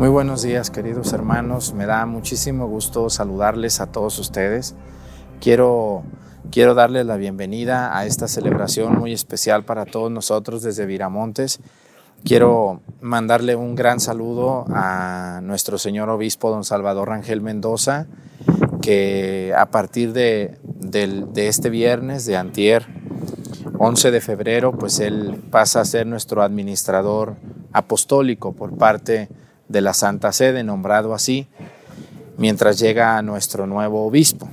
[0.00, 1.74] Muy buenos días, queridos hermanos.
[1.74, 4.74] Me da muchísimo gusto saludarles a todos ustedes.
[5.42, 6.04] Quiero,
[6.50, 11.60] quiero darles la bienvenida a esta celebración muy especial para todos nosotros desde Viramontes.
[12.24, 18.06] Quiero mandarle un gran saludo a nuestro señor obispo don Salvador Rangel Mendoza,
[18.80, 20.56] que a partir de,
[21.36, 22.86] este viernes, de antier,
[23.78, 27.36] 11 de febrero, pues él pasa a ser nuestro administrador
[27.74, 29.40] apostólico por parte de
[29.72, 31.46] la Santa Sede, nombrado así,
[32.36, 34.48] mientras llega nuestro nuevo obispo.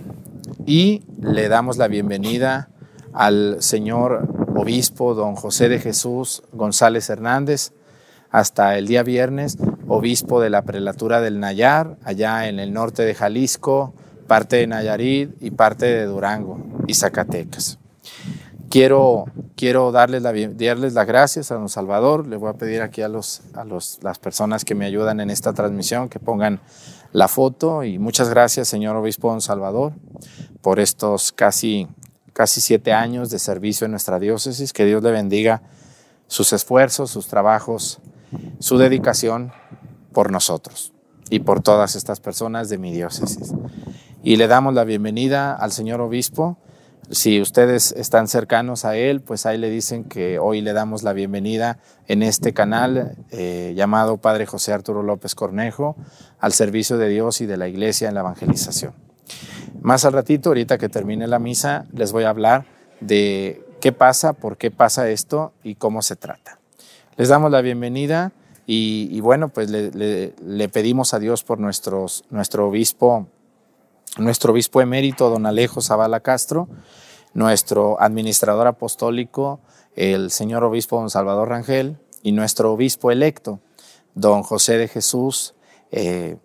[0.66, 2.70] Y le damos la bienvenida
[3.14, 7.72] al señor obispo don José de Jesús González Hernández,
[8.30, 9.58] hasta el día viernes,
[9.88, 13.94] obispo de la prelatura del Nayar, allá en el norte de Jalisco,
[14.28, 17.80] parte de Nayarit y parte de Durango y Zacatecas.
[18.70, 22.28] Quiero, quiero darles, darles las gracias a don Salvador.
[22.28, 25.30] Le voy a pedir aquí a, los, a los, las personas que me ayudan en
[25.30, 26.60] esta transmisión que pongan
[27.14, 27.84] la foto.
[27.84, 29.94] Y muchas gracias, señor obispo don Salvador,
[30.62, 31.88] por estos casi,
[32.34, 34.74] casi siete años de servicio en nuestra diócesis.
[34.74, 35.62] Que Dios le bendiga
[36.28, 38.00] sus esfuerzos, sus trabajos,
[38.60, 39.54] su dedicación
[40.12, 40.94] por nosotros
[41.30, 43.54] y por todas estas personas de mi diócesis.
[44.24, 46.58] Y le damos la bienvenida al señor obispo
[47.10, 51.14] si ustedes están cercanos a él, pues ahí le dicen que hoy le damos la
[51.14, 55.96] bienvenida en este canal eh, llamado Padre José Arturo López Cornejo
[56.40, 58.94] al servicio de Dios y de la iglesia en la evangelización.
[59.82, 62.66] Más al ratito, ahorita que termine la misa, les voy a hablar
[63.00, 66.60] de qué pasa, por qué pasa esto y cómo se trata.
[67.16, 68.34] Les damos la bienvenida
[68.66, 73.28] y, bueno, pues le, pedimos a Dios por nuestros, nuestro obispo
[74.18, 76.68] nuestro obispo emérito, don Alejo Zavala Castro,
[77.34, 79.60] nuestro administrador apostólico,
[79.96, 83.60] el señor obispo don Salvador Rangel, y nuestro obispo electo,
[84.16, 85.54] don José de Jesús
[85.92, 86.38] eh,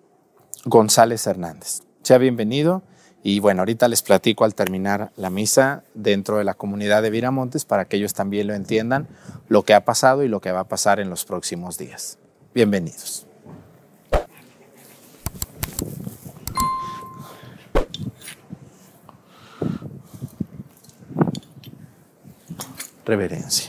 [0.65, 1.83] González Hernández.
[2.03, 2.83] Sea bienvenido
[3.23, 7.65] y bueno, ahorita les platico al terminar la misa dentro de la comunidad de Viramontes
[7.65, 9.09] para que ellos también lo entiendan,
[9.49, 12.19] lo que ha pasado y lo que va a pasar en los próximos días.
[12.55, 13.27] Bienvenidos.
[23.05, 23.69] Reverencia.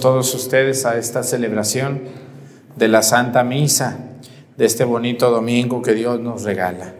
[0.00, 2.02] Todos ustedes a esta celebración
[2.76, 3.98] de la Santa Misa,
[4.56, 6.94] de este bonito domingo que Dios nos regala.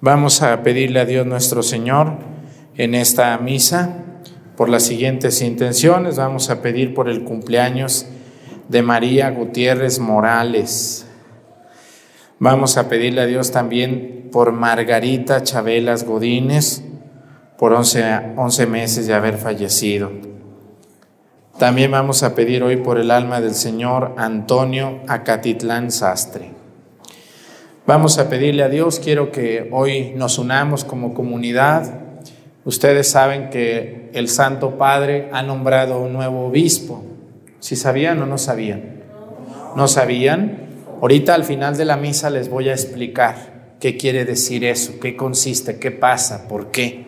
[0.00, 2.14] Vamos a pedirle a Dios nuestro Señor
[2.76, 4.04] en esta misa
[4.56, 6.16] por las siguientes intenciones.
[6.16, 8.06] Vamos a pedir por el cumpleaños
[8.68, 11.06] de María Gutiérrez Morales.
[12.38, 16.82] Vamos a pedirle a Dios también por Margarita Chabelas Godínez,
[17.58, 20.35] por 11, 11 meses de haber fallecido.
[21.58, 26.50] También vamos a pedir hoy por el alma del Señor Antonio Acatitlán Sastre.
[27.86, 32.00] Vamos a pedirle a Dios, quiero que hoy nos unamos como comunidad.
[32.66, 37.02] Ustedes saben que el Santo Padre ha nombrado un nuevo obispo.
[37.58, 39.04] ¿Si sabían o no sabían?
[39.76, 40.68] ¿No sabían?
[41.00, 45.16] Ahorita al final de la misa les voy a explicar qué quiere decir eso, qué
[45.16, 47.06] consiste, qué pasa, por qué.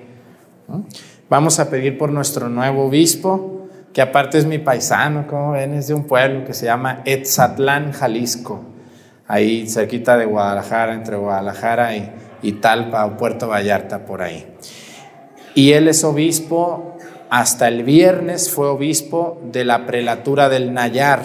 [1.28, 3.57] Vamos a pedir por nuestro nuevo obispo,
[3.92, 7.92] que aparte es mi paisano, como ven, es de un pueblo que se llama Etzatlán,
[7.92, 8.64] Jalisco,
[9.26, 14.46] ahí cerquita de Guadalajara, entre Guadalajara y, Talpa o Puerto Vallarta, por ahí.
[15.54, 16.96] Y él es obispo,
[17.30, 21.22] hasta el viernes fue obispo de la prelatura del Nayar,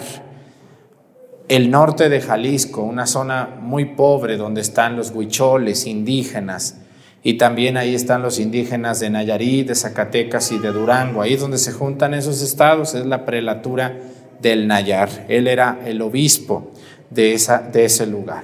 [1.48, 6.83] el norte de Jalisco, una zona muy pobre donde están los huicholes indígenas
[7.26, 11.22] y también ahí están los indígenas de Nayarit, de Zacatecas y de Durango.
[11.22, 13.98] Ahí donde se juntan esos estados es la prelatura
[14.42, 15.08] del Nayar.
[15.28, 16.70] Él era el obispo
[17.08, 18.42] de, esa, de ese lugar.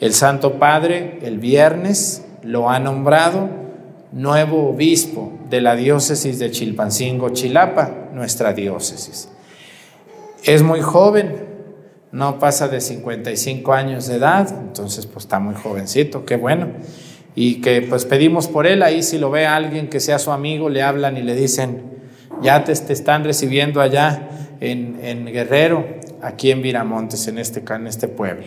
[0.00, 3.50] El Santo Padre el viernes lo ha nombrado
[4.12, 9.28] nuevo obispo de la diócesis de Chilpancingo, Chilapa, nuestra diócesis.
[10.42, 11.44] Es muy joven,
[12.12, 16.68] no pasa de 55 años de edad, entonces pues está muy jovencito, qué bueno
[17.36, 20.70] y que pues pedimos por él, ahí si lo ve alguien que sea su amigo,
[20.70, 21.82] le hablan y le dicen,
[22.42, 25.86] ya te, están recibiendo allá en, Guerrero,
[26.22, 28.46] aquí en Viramontes, en este, en este pueblo.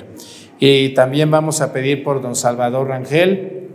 [0.60, 3.70] Y también vamos a pedir por don Salvador Rangel,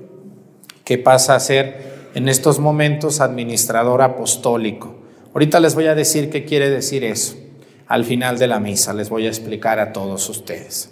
[0.83, 4.97] que pasa a ser en estos momentos administrador apostólico.
[5.33, 7.37] Ahorita les voy a decir qué quiere decir eso.
[7.87, 10.91] Al final de la misa les voy a explicar a todos ustedes.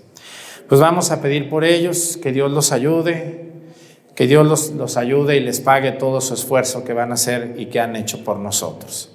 [0.68, 3.51] Pues vamos a pedir por ellos, que Dios los ayude,
[4.14, 7.66] que Dios los, ayude y les pague todo su esfuerzo que van a hacer y
[7.66, 9.10] que han hecho por nosotros.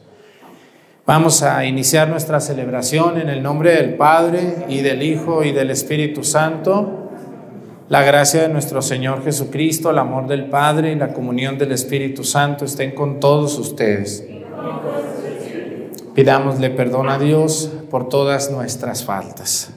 [1.05, 5.71] Vamos a iniciar nuestra celebración en el nombre del Padre y del Hijo y del
[5.71, 7.11] Espíritu Santo.
[7.87, 12.25] La gracia de nuestro Señor Jesucristo, el amor del Padre y la comunión del Espíritu
[12.25, 14.25] Santo estén con todos ustedes.
[16.13, 19.76] Pidámosle perdón a Dios por todas nuestras faltas.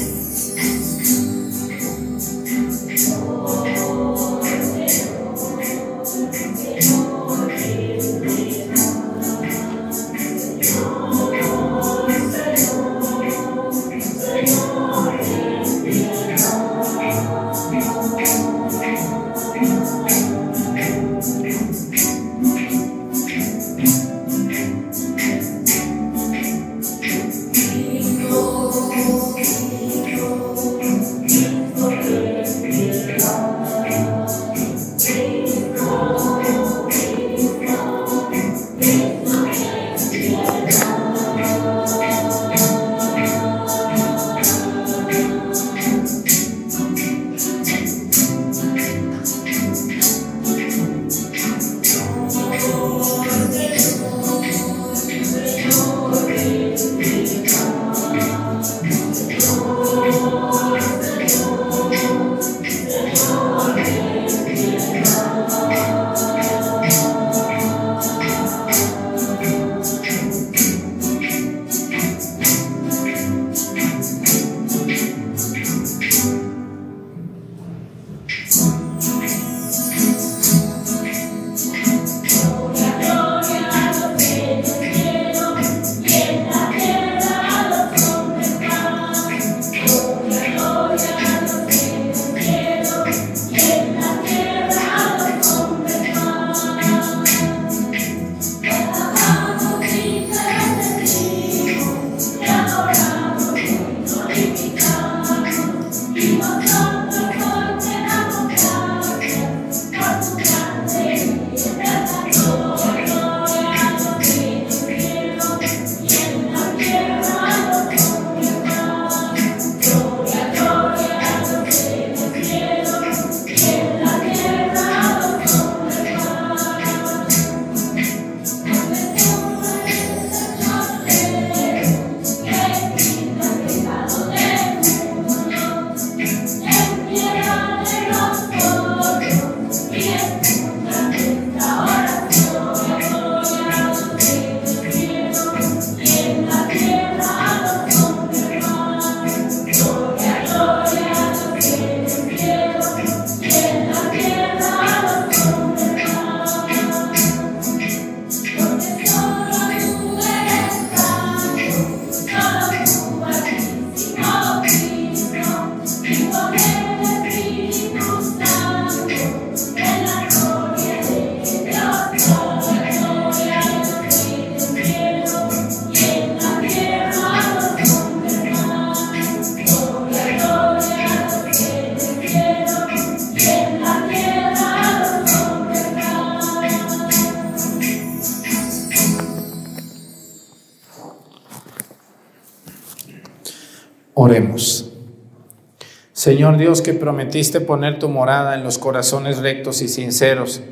[196.41, 200.63] Señor Dios, que prometiste poner tu morada en los corazones rectos y sinceros,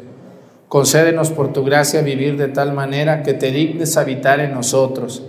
[0.67, 5.21] concédenos por tu gracia vivir de tal manera que te dignes habitar en nosotros.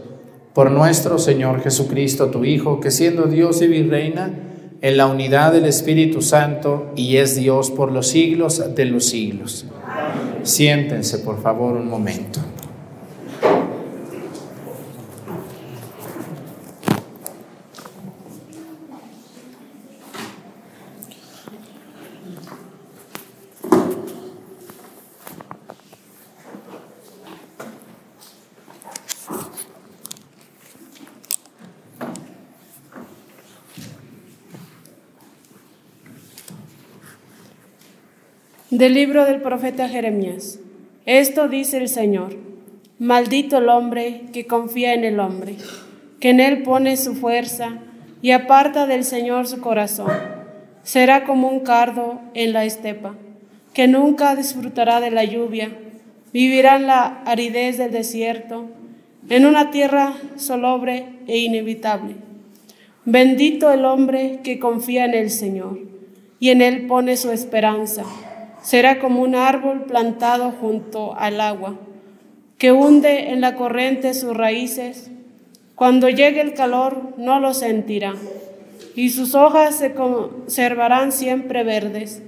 [0.55, 4.31] Por nuestro Señor Jesucristo, tu Hijo, que siendo Dios y virreina,
[4.81, 9.67] en la unidad del Espíritu Santo y es Dios por los siglos de los siglos.
[10.43, 12.41] Siéntense, por favor, un momento.
[38.81, 40.59] Del libro del profeta Jeremías.
[41.05, 42.35] Esto dice el Señor.
[42.99, 45.57] Maldito el hombre que confía en el hombre,
[46.19, 47.75] que en él pone su fuerza
[48.23, 50.11] y aparta del Señor su corazón.
[50.83, 53.17] Será como un cardo en la estepa,
[53.75, 55.77] que nunca disfrutará de la lluvia,
[56.33, 58.71] vivirá en la aridez del desierto,
[59.29, 62.15] en una tierra solobre e inevitable.
[63.05, 65.79] Bendito el hombre que confía en el Señor
[66.39, 68.05] y en él pone su esperanza
[68.63, 71.77] será como un árbol plantado junto al agua,
[72.59, 75.11] que hunde en la corriente sus raíces.
[75.75, 78.15] Cuando llegue el calor no lo sentirá,
[78.95, 82.23] y sus hojas se conservarán siempre verdes.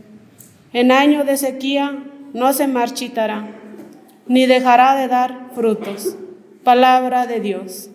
[0.72, 3.48] En año de sequía no se marchitará,
[4.26, 6.16] ni dejará de dar frutos.
[6.64, 7.91] Palabra de Dios.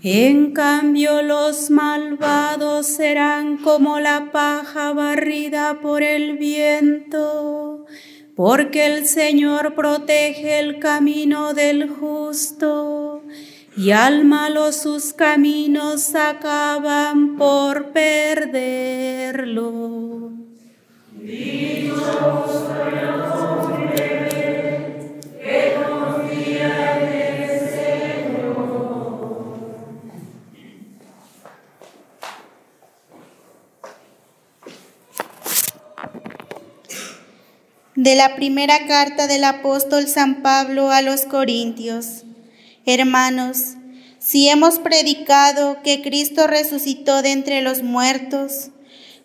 [0.00, 7.86] En cambio los malvados serán como la paja barrida por el viento,
[8.38, 13.24] porque el Señor protege el camino del justo,
[13.76, 18.78] y al malo sus caminos acaban por perderlo.
[37.98, 42.22] De la primera carta del apóstol San Pablo a los Corintios.
[42.86, 43.74] Hermanos,
[44.20, 48.70] si hemos predicado que Cristo resucitó de entre los muertos,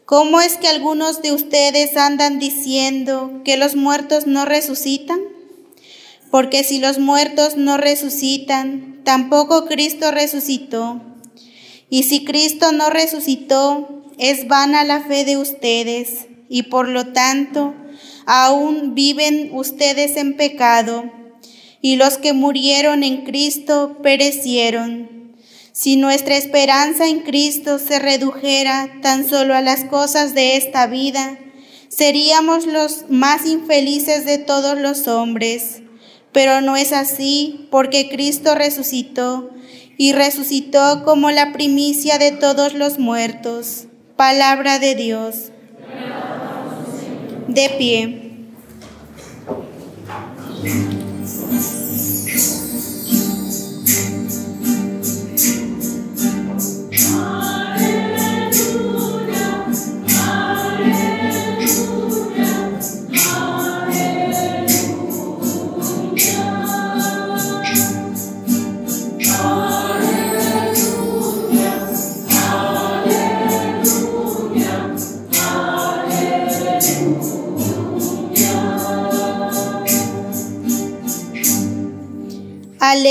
[0.06, 5.20] ¿cómo es que algunos de ustedes andan diciendo que los muertos no resucitan?
[6.32, 11.00] Porque si los muertos no resucitan, tampoco Cristo resucitó.
[11.92, 17.76] Y si Cristo no resucitó, es vana la fe de ustedes, y por lo tanto,
[18.26, 21.12] aún viven ustedes en pecado,
[21.82, 25.36] y los que murieron en Cristo perecieron.
[25.74, 31.40] Si nuestra esperanza en Cristo se redujera tan solo a las cosas de esta vida,
[31.90, 35.82] seríamos los más infelices de todos los hombres.
[36.32, 39.50] Pero no es así, porque Cristo resucitó
[39.98, 43.88] y resucitó como la primicia de todos los muertos.
[44.16, 45.52] Palabra de Dios
[47.48, 48.24] de pie.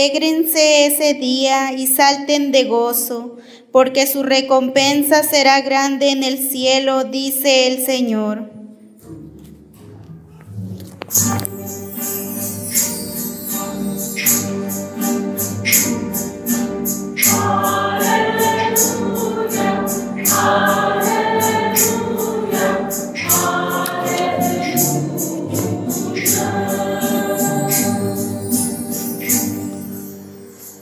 [0.03, 3.37] Alégrense ese día y salten de gozo,
[3.71, 8.51] porque su recompensa será grande en el cielo, dice el Señor.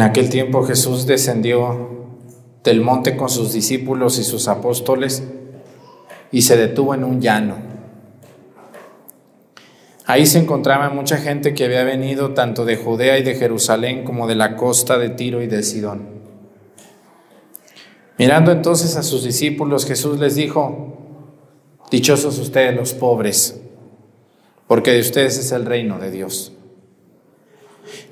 [0.00, 1.90] En aquel tiempo Jesús descendió
[2.64, 5.22] del monte con sus discípulos y sus apóstoles
[6.32, 7.56] y se detuvo en un llano.
[10.06, 14.26] Ahí se encontraba mucha gente que había venido tanto de Judea y de Jerusalén como
[14.26, 16.08] de la costa de Tiro y de Sidón.
[18.16, 20.96] Mirando entonces a sus discípulos, Jesús les dijo,
[21.90, 23.60] Dichosos ustedes los pobres,
[24.66, 26.54] porque de ustedes es el reino de Dios.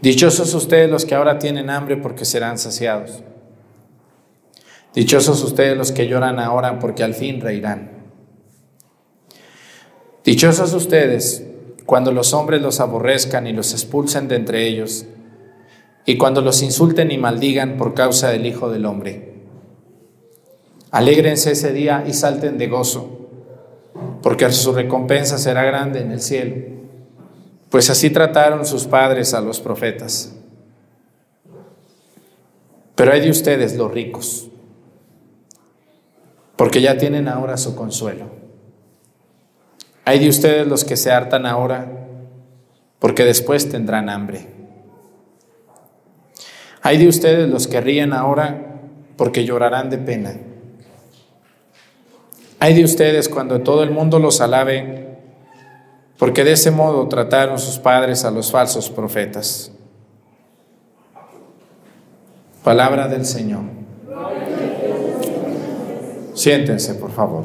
[0.00, 3.22] Dichosos ustedes los que ahora tienen hambre porque serán saciados.
[4.94, 7.90] Dichosos ustedes los que lloran ahora porque al fin reirán.
[10.24, 11.44] Dichosos ustedes
[11.84, 15.06] cuando los hombres los aborrezcan y los expulsen de entre ellos,
[16.04, 19.34] y cuando los insulten y maldigan por causa del Hijo del Hombre.
[20.90, 23.30] Alégrense ese día y salten de gozo,
[24.22, 26.77] porque su recompensa será grande en el cielo
[27.70, 30.34] pues así trataron sus padres a los profetas.
[32.94, 34.48] Pero hay de ustedes los ricos,
[36.56, 38.26] porque ya tienen ahora su consuelo.
[40.04, 41.86] Hay de ustedes los que se hartan ahora,
[42.98, 44.48] porque después tendrán hambre.
[46.82, 48.80] Hay de ustedes los que ríen ahora,
[49.16, 50.36] porque llorarán de pena.
[52.60, 55.07] Hay de ustedes cuando todo el mundo los alabe,
[56.18, 59.70] porque de ese modo trataron sus padres a los falsos profetas.
[62.64, 63.62] Palabra del Señor.
[66.34, 67.44] Siéntense, por favor.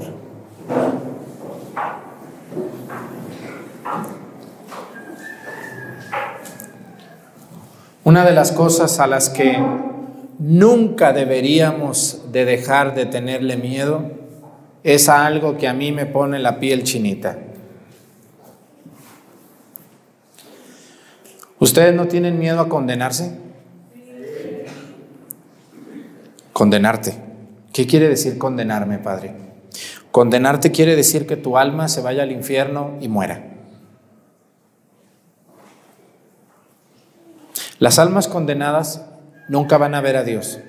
[8.03, 9.57] Una de las cosas a las que
[10.39, 14.11] nunca deberíamos de dejar de tenerle miedo
[14.83, 17.37] es a algo que a mí me pone la piel chinita.
[21.63, 23.39] ¿Ustedes no tienen miedo a condenarse?
[26.51, 27.15] Condenarte.
[27.71, 29.33] ¿Qué quiere decir condenarme, Padre?
[30.11, 33.45] Condenarte quiere decir que tu alma se vaya al infierno y muera.
[37.79, 39.05] Las almas condenadas
[39.47, 40.59] nunca van a ver a Dios.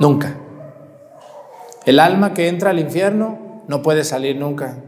[0.00, 0.34] Nunca.
[1.84, 4.78] El alma que entra al infierno no puede salir nunca.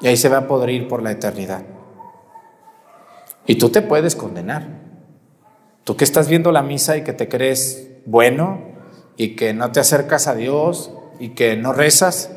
[0.00, 1.77] Y ahí se va a podrir por la eternidad.
[3.48, 4.68] Y tú te puedes condenar.
[5.82, 8.60] Tú que estás viendo la misa y que te crees bueno
[9.16, 12.30] y que no te acercas a Dios y que no rezas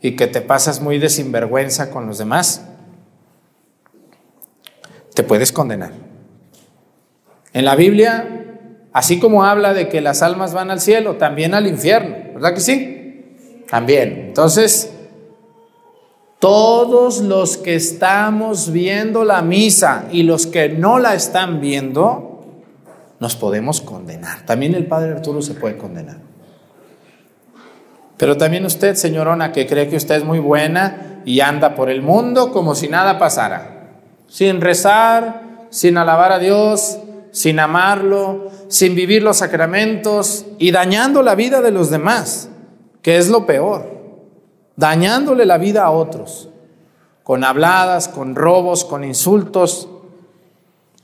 [0.00, 2.66] y que te pasas muy de sinvergüenza con los demás,
[5.14, 5.92] te puedes condenar.
[7.52, 8.58] En la Biblia,
[8.92, 12.60] así como habla de que las almas van al cielo, también al infierno, ¿verdad que
[12.60, 13.64] sí?
[13.70, 14.24] También.
[14.26, 14.91] Entonces,
[16.42, 22.42] todos los que estamos viendo la misa y los que no la están viendo,
[23.20, 24.44] nos podemos condenar.
[24.44, 26.16] También el Padre Arturo se puede condenar.
[28.16, 32.02] Pero también usted, señorona, que cree que usted es muy buena y anda por el
[32.02, 36.98] mundo como si nada pasara, sin rezar, sin alabar a Dios,
[37.30, 42.48] sin amarlo, sin vivir los sacramentos y dañando la vida de los demás,
[43.00, 43.91] que es lo peor
[44.76, 46.48] dañándole la vida a otros.
[47.22, 49.88] con habladas, con robos, con insultos,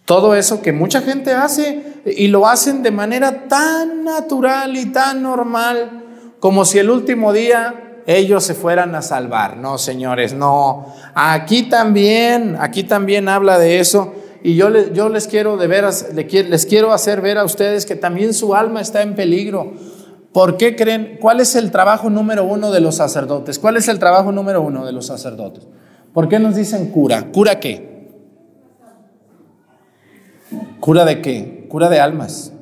[0.05, 5.23] todo eso que mucha gente hace y lo hacen de manera tan natural y tan
[5.23, 6.05] normal
[6.41, 9.59] como si el último día ellos se fueran a salvar.
[9.59, 10.95] No, señores, no.
[11.15, 14.15] Aquí también, aquí también habla de eso.
[14.43, 18.55] Y yo, les, quiero de veras, les quiero hacer ver a ustedes que también su
[18.55, 19.75] alma está en peligro.
[20.33, 21.19] ¿Por qué creen?
[21.21, 23.59] ¿Cuál es el trabajo número uno de los sacerdotes?
[23.59, 25.67] ¿Cuál es el trabajo número uno de los sacerdotes?
[26.13, 27.31] ¿Por qué nos dicen cura?
[27.33, 28.09] ¿Cura qué?
[30.81, 31.67] ¿Cura de qué?
[31.69, 32.53] Cura de almas.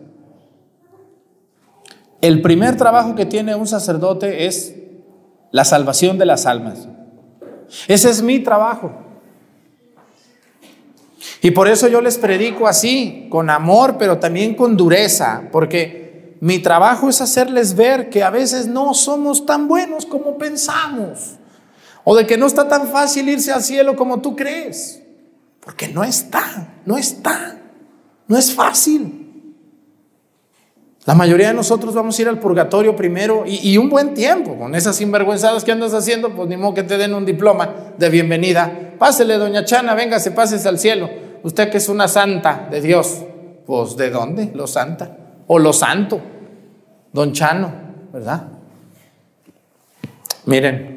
[2.21, 4.75] El primer trabajo que tiene un sacerdote es
[5.51, 6.89] la salvación de las almas.
[7.89, 8.93] Ese es mi trabajo.
[11.43, 16.06] Y por eso yo les predico así, con amor, pero también con dureza, porque
[16.41, 21.37] mi trabajo es hacerles ver que a veces no somos tan buenos como pensamos,
[22.05, 25.03] o de que no está tan fácil irse al cielo como tú crees,
[25.61, 27.57] porque no está, no está.
[28.29, 29.23] No es fácil.
[31.05, 34.57] La mayoría de nosotros vamos a ir al purgatorio primero y, un buen tiempo.
[34.57, 38.11] Con esas sinvergüenzadas que andas haciendo, pues ni modo que te den un diploma de
[38.11, 38.95] bienvenida.
[38.99, 41.09] Pásele, doña Chana, venga, se pases al cielo.
[41.45, 43.23] Usted que es una santa de Dios.
[43.67, 44.51] Pues ¿de dónde?
[44.53, 45.17] Lo santa.
[45.47, 46.21] O lo santo.
[47.13, 47.73] Don Chano,
[48.13, 48.49] ¿verdad?
[50.45, 50.97] Miren,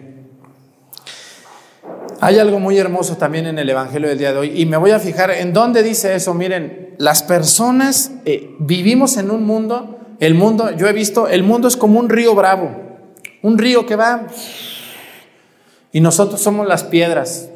[2.21, 4.91] hay algo muy hermoso también en el Evangelio del día de hoy y me voy
[4.91, 6.33] a fijar en dónde dice eso.
[6.33, 11.69] Miren, las personas eh, vivimos en un mundo, el mundo, yo he visto, el mundo
[11.69, 12.71] es como un río bravo,
[13.41, 14.27] un río que va
[15.93, 17.49] y nosotros somos las piedras.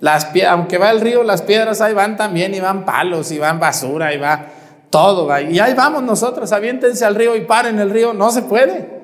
[0.00, 3.58] Las, aunque va el río, las piedras ahí van también y van palos y van
[3.58, 4.46] basura y va
[4.90, 5.28] todo.
[5.40, 9.00] Y ahí vamos nosotros, aviéntense al río y paren el río, no se puede.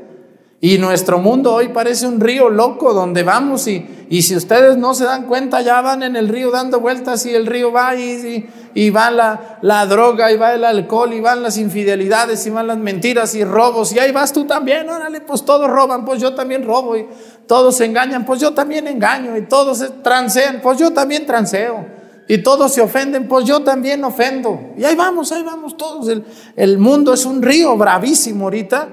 [0.60, 4.94] Y nuestro mundo hoy parece un río loco donde vamos y, y si ustedes no
[4.94, 8.48] se dan cuenta ya van en el río dando vueltas y el río va y,
[8.74, 12.68] y, va la, la, droga y va el alcohol y van las infidelidades y van
[12.68, 16.34] las mentiras y robos y ahí vas tú también, órale, pues todos roban, pues yo
[16.34, 17.06] también robo y
[17.46, 21.95] todos engañan, pues yo también engaño y todos se transean, pues yo también transeo
[22.28, 24.72] y todos se ofenden, pues yo también ofendo.
[24.76, 26.08] Y ahí vamos, ahí vamos todos.
[26.08, 26.24] El,
[26.56, 28.88] el mundo es un río bravísimo ahorita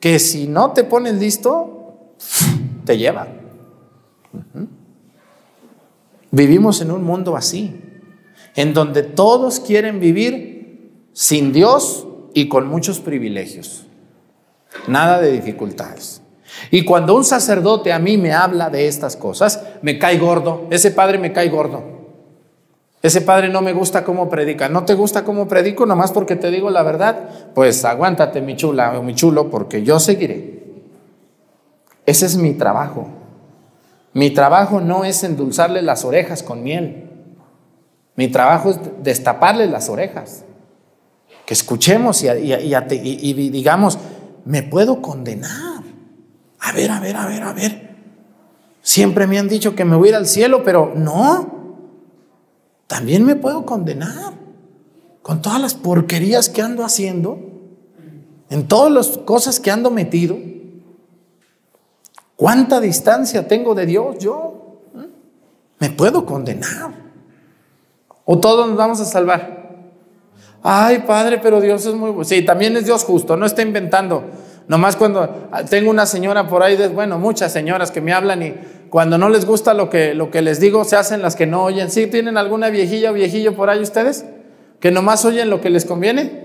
[0.00, 2.14] que si no te pones listo,
[2.84, 3.28] te lleva.
[6.30, 7.80] Vivimos en un mundo así,
[8.56, 13.86] en donde todos quieren vivir sin Dios y con muchos privilegios.
[14.88, 16.22] Nada de dificultades.
[16.70, 20.66] Y cuando un sacerdote a mí me habla de estas cosas, me cae gordo.
[20.70, 22.01] Ese padre me cae gordo.
[23.02, 24.68] Ese padre no me gusta cómo predica.
[24.68, 27.50] ¿No te gusta cómo predico nomás porque te digo la verdad?
[27.52, 30.62] Pues aguántate, mi chula o mi chulo, porque yo seguiré.
[32.06, 33.08] Ese es mi trabajo.
[34.12, 37.10] Mi trabajo no es endulzarle las orejas con miel.
[38.14, 40.44] Mi trabajo es destaparle las orejas.
[41.44, 43.98] Que escuchemos y, y digamos,
[44.44, 45.82] me puedo condenar.
[46.60, 47.96] A ver, a ver, a ver, a ver.
[48.80, 51.61] Siempre me han dicho que me voy a ir al cielo, pero no
[52.92, 54.34] también me puedo condenar
[55.22, 57.38] con todas las porquerías que ando haciendo,
[58.50, 60.36] en todas las cosas que ando metido.
[62.36, 64.82] ¿Cuánta distancia tengo de Dios yo?
[64.92, 65.04] ¿Mm?
[65.78, 66.92] Me puedo condenar.
[68.26, 69.86] ¿O todos nos vamos a salvar?
[70.62, 72.24] Ay, Padre, pero Dios es muy bueno.
[72.24, 74.22] Sí, también es Dios justo, no está inventando.
[74.68, 78.54] Nomás cuando tengo una señora por ahí, bueno, muchas señoras que me hablan y
[78.90, 81.64] cuando no les gusta lo que, lo que les digo, se hacen las que no
[81.64, 81.90] oyen.
[81.90, 84.24] ¿Sí tienen alguna viejilla o viejillo por ahí ustedes?
[84.80, 86.42] Que nomás oyen lo que les conviene.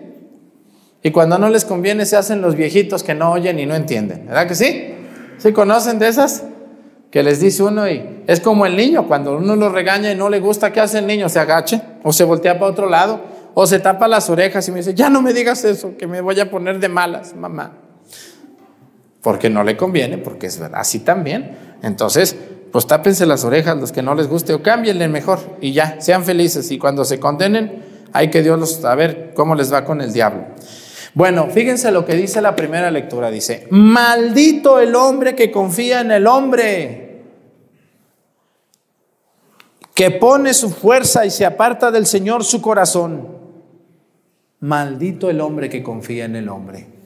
[1.03, 4.27] Y cuando no les conviene, se hacen los viejitos que no oyen y no entienden.
[4.27, 4.93] ¿Verdad que sí?
[5.37, 6.43] ¿Sí conocen de esas?
[7.11, 10.29] Que les dice uno y es como el niño, cuando uno lo regaña y no
[10.29, 11.29] le gusta, ¿qué hace el niño?
[11.29, 13.21] Se agacha o se voltea para otro lado
[13.53, 16.21] o se tapa las orejas y me dice, ya no me digas eso, que me
[16.21, 17.86] voy a poner de malas, mamá.
[19.21, 21.57] Porque no le conviene, porque es verdad, así también.
[21.81, 22.35] Entonces,
[22.71, 26.23] pues tápense las orejas los que no les guste o cámbienle mejor y ya, sean
[26.23, 26.69] felices.
[26.71, 30.13] Y cuando se condenen, hay que Dios los, a ver cómo les va con el
[30.13, 30.45] diablo.
[31.13, 33.31] Bueno, fíjense lo que dice la primera lectura.
[33.31, 37.23] Dice, maldito el hombre que confía en el hombre,
[39.95, 43.35] que pone su fuerza y se aparta del Señor su corazón.
[44.59, 46.96] Maldito el hombre que confía en el hombre.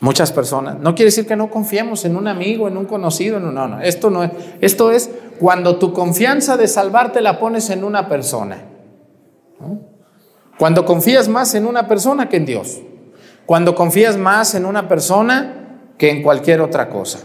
[0.00, 0.78] Muchas personas.
[0.78, 4.10] No quiere decir que no confiemos en un amigo, en un conocido, no, no, esto
[4.10, 4.30] no es.
[4.60, 8.64] Esto es cuando tu confianza de salvarte la pones en una persona.
[10.56, 12.80] Cuando confías más en una persona que en Dios.
[13.46, 17.20] Cuando confías más en una persona que en cualquier otra cosa.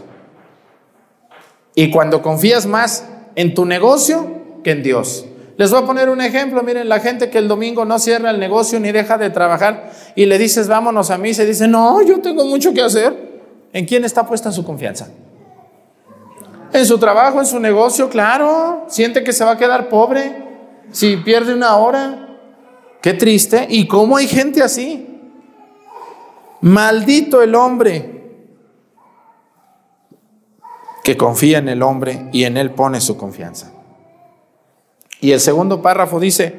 [1.76, 5.26] Y cuando confías más en tu negocio que en Dios.
[5.56, 6.62] Les voy a poner un ejemplo.
[6.62, 10.26] Miren, la gente que el domingo no cierra el negocio ni deja de trabajar y
[10.26, 13.34] le dices, vámonos a mí, se dice, no, yo tengo mucho que hacer.
[13.72, 15.08] ¿En quién está puesta su confianza?
[16.72, 18.84] En su trabajo, en su negocio, claro.
[18.88, 20.44] Siente que se va a quedar pobre
[20.90, 22.38] si pierde una hora.
[23.00, 23.66] Qué triste.
[23.68, 25.08] ¿Y cómo hay gente así?
[26.60, 28.14] Maldito el hombre
[31.04, 33.70] que confía en el hombre y en él pone su confianza.
[35.24, 36.52] Y el segundo párrafo dice,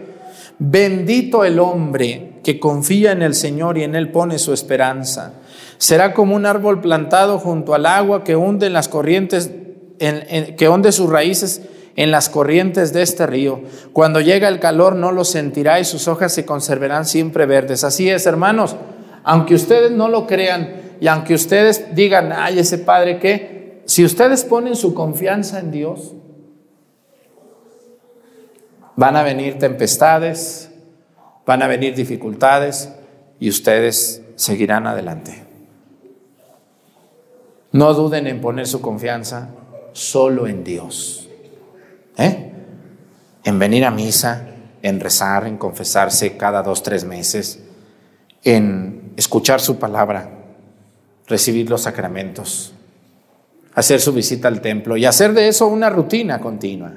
[0.58, 5.34] bendito el hombre que confía en el Señor y en él pone su esperanza.
[5.78, 9.52] Será como un árbol plantado junto al agua que hunde las corrientes,
[10.00, 11.62] que hunde sus raíces
[11.96, 13.62] en las corrientes de este río.
[13.94, 17.84] Cuando llega el calor no lo sentirá y sus hojas se conservarán siempre verdes.
[17.84, 18.76] Así es, hermanos,
[19.24, 24.44] aunque ustedes no lo crean y aunque ustedes digan, ay, ese padre que si ustedes
[24.44, 26.16] ponen su confianza en Dios,
[28.96, 30.70] van a venir tempestades,
[31.46, 32.92] van a venir dificultades
[33.40, 35.44] y ustedes seguirán adelante.
[37.72, 39.50] No duden en poner su confianza
[39.92, 41.30] solo en Dios.
[42.18, 42.52] ¿eh?
[43.44, 44.48] En venir a misa,
[44.82, 47.64] en rezar, en confesarse cada dos, tres meses,
[48.44, 50.30] en escuchar su palabra,
[51.28, 52.76] recibir los sacramentos
[53.76, 56.94] hacer su visita al templo y hacer de eso una rutina continua.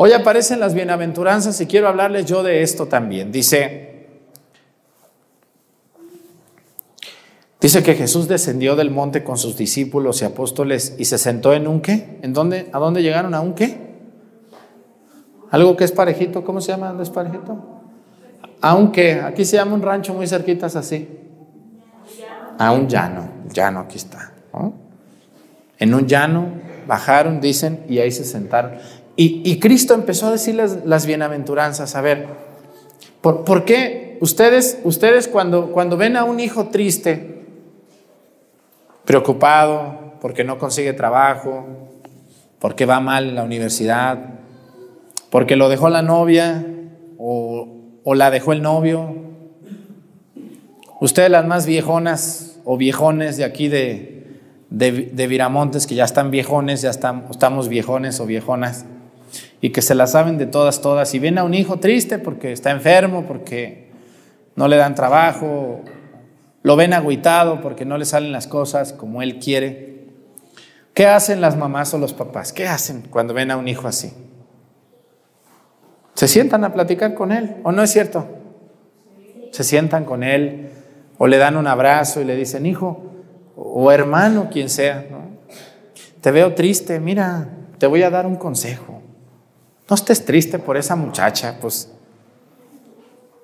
[0.00, 3.32] Hoy aparecen las bienaventuranzas y quiero hablarles yo de esto también.
[3.32, 4.06] Dice,
[7.60, 11.66] dice que Jesús descendió del monte con sus discípulos y apóstoles y se sentó en
[11.66, 12.20] un qué.
[12.22, 12.70] ¿En dónde?
[12.72, 13.34] ¿A dónde llegaron?
[13.34, 13.88] ¿A un qué?
[15.50, 16.88] Algo que es parejito, ¿cómo se llama?
[16.88, 17.58] ¿Dónde es parejito?
[18.60, 19.14] A un qué.
[19.14, 21.08] Aquí se llama un rancho muy cerquitas así.
[22.56, 23.28] A un llano.
[23.52, 24.32] Llano, aquí está.
[25.80, 26.52] En un llano
[26.86, 28.72] bajaron, dicen, y ahí se sentaron.
[29.20, 31.96] Y, Cristo empezó a decirles las bienaventuranzas.
[31.96, 32.28] A ver,
[33.20, 37.44] ¿por, qué ustedes, ustedes cuando, cuando ven a un hijo triste,
[39.04, 41.66] preocupado, porque no consigue trabajo,
[42.60, 44.18] porque va mal en la universidad,
[45.30, 46.64] porque lo dejó la novia
[47.18, 47.66] o,
[48.04, 49.16] o la dejó el novio,
[51.00, 54.18] ustedes las más viejonas o viejones de aquí de,
[54.70, 58.84] de, Viramontes que ya están viejones, ya estamos viejones o viejonas,
[59.60, 62.52] y que se la saben de todas, todas, y ven a un hijo triste porque
[62.52, 63.90] está enfermo, porque
[64.56, 65.80] no le dan trabajo,
[66.62, 70.06] lo ven agüitado porque no le salen las cosas como él quiere.
[70.94, 72.52] ¿Qué hacen las mamás o los papás?
[72.52, 74.12] ¿Qué hacen cuando ven a un hijo así?
[76.14, 78.26] ¿Se sientan a platicar con él o no es cierto?
[79.52, 80.70] Se sientan con él
[81.16, 83.02] o le dan un abrazo y le dicen, hijo,
[83.54, 85.06] o hermano, quien sea,
[86.20, 88.97] te veo triste, mira, te voy a dar un consejo.
[89.88, 91.90] No estés triste por esa muchacha, pues,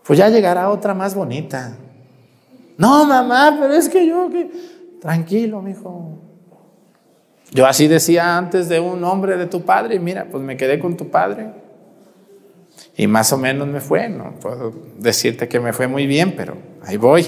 [0.04, 1.76] pues ya llegará otra más bonita.
[2.76, 4.50] No, mamá, pero es que yo, que...
[5.00, 6.18] tranquilo, mijo.
[7.52, 10.96] Yo así decía antes de un hombre de tu padre, mira, pues me quedé con
[10.96, 11.52] tu padre.
[12.96, 16.57] Y más o menos me fue, no puedo decirte que me fue muy bien, pero
[16.83, 17.26] ahí voy.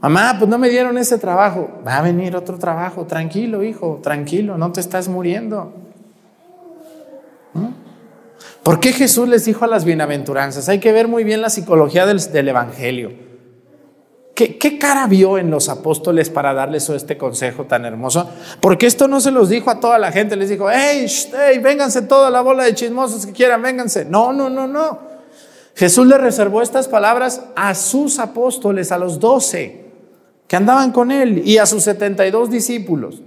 [0.00, 1.80] Mamá, pues no me dieron ese trabajo.
[1.86, 3.06] Va a venir otro trabajo.
[3.06, 5.72] Tranquilo, hijo, tranquilo, no te estás muriendo.
[8.62, 10.68] ¿Por qué Jesús les dijo a las bienaventuranzas?
[10.68, 13.12] Hay que ver muy bien la psicología del, Evangelio.
[14.34, 18.30] ¿Qué, ¿Qué, cara vio en los apóstoles para darles este consejo tan hermoso?
[18.60, 22.02] Porque esto no se los dijo a toda la gente, les dijo, hey, hey, vénganse
[22.02, 24.04] toda la bola de chismosos que quieran, vénganse.
[24.04, 25.12] No, no, no, no.
[25.74, 29.82] Jesús le reservó estas palabras a sus apóstoles, a los doce
[30.46, 33.22] que andaban con él y a sus 72 discípulos.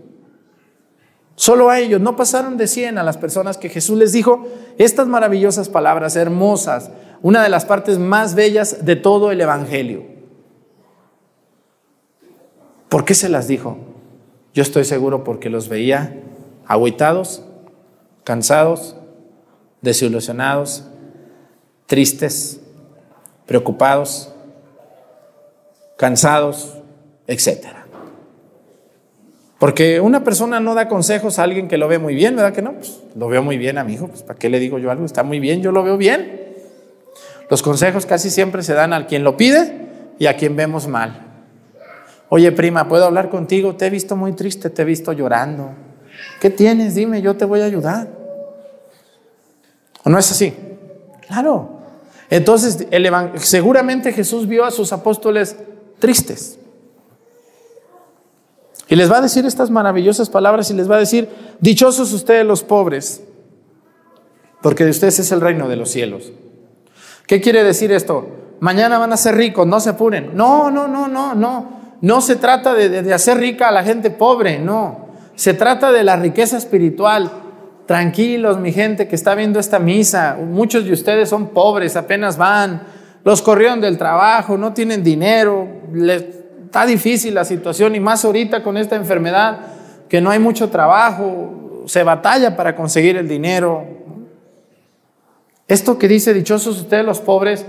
[1.36, 5.08] Solo a ellos, no pasaron de 100 a las personas que Jesús les dijo estas
[5.08, 10.04] maravillosas palabras, hermosas, una de las partes más bellas de todo el Evangelio.
[12.88, 13.78] ¿Por qué se las dijo?
[14.54, 16.22] Yo estoy seguro porque los veía
[16.66, 17.44] agüitados,
[18.24, 18.96] cansados,
[19.82, 20.86] desilusionados,
[21.86, 22.62] tristes,
[23.46, 24.34] preocupados,
[25.98, 26.78] cansados,
[27.28, 27.75] etcétera.
[29.60, 32.62] Porque una persona no da consejos a alguien que lo ve muy bien, ¿verdad que
[32.62, 32.74] no?
[32.74, 35.06] Pues lo veo muy bien a mi hijo, pues ¿para qué le digo yo algo?
[35.06, 36.54] Está muy bien, yo lo veo bien.
[37.50, 39.88] Los consejos casi siempre se dan a quien lo pide
[40.20, 41.22] y a quien vemos mal.
[42.28, 43.76] Oye, prima, ¿puedo hablar contigo?
[43.76, 45.72] Te he visto muy triste, te he visto llorando.
[46.42, 46.96] ¿Qué tienes?
[46.96, 48.08] Dime, yo te voy a ayudar.
[50.04, 50.54] ¿O no es así?
[51.28, 51.80] Claro.
[52.30, 52.88] Entonces,
[53.36, 55.56] seguramente Jesús vio a sus apóstoles
[56.00, 56.60] tristes
[58.88, 62.46] Y les va a decir estas maravillosas palabras y les va a decir, dichosos ustedes
[62.46, 63.24] los pobres,
[64.62, 66.32] porque de ustedes es el reino de los cielos.
[67.28, 68.28] ¿Qué quiere decir esto?
[68.60, 70.32] Mañana van a ser ricos, no se apuren.
[70.36, 71.76] No, no, no, no, no.
[72.02, 75.08] No se trata de, de hacer rica a la gente pobre, no.
[75.36, 77.32] Se trata de la riqueza espiritual.
[77.88, 80.38] Tranquilos, mi gente que está viendo esta misa.
[80.40, 82.84] Muchos de ustedes son pobres, apenas van.
[83.24, 85.68] Los corrieron del trabajo, no tienen dinero.
[86.76, 89.60] Está difícil la situación y más ahorita con esta enfermedad
[90.10, 91.86] que no hay mucho trabajo.
[91.86, 93.86] Se batalla para conseguir el dinero.
[95.70, 97.66] Esto que dice dichosos ustedes los pobres,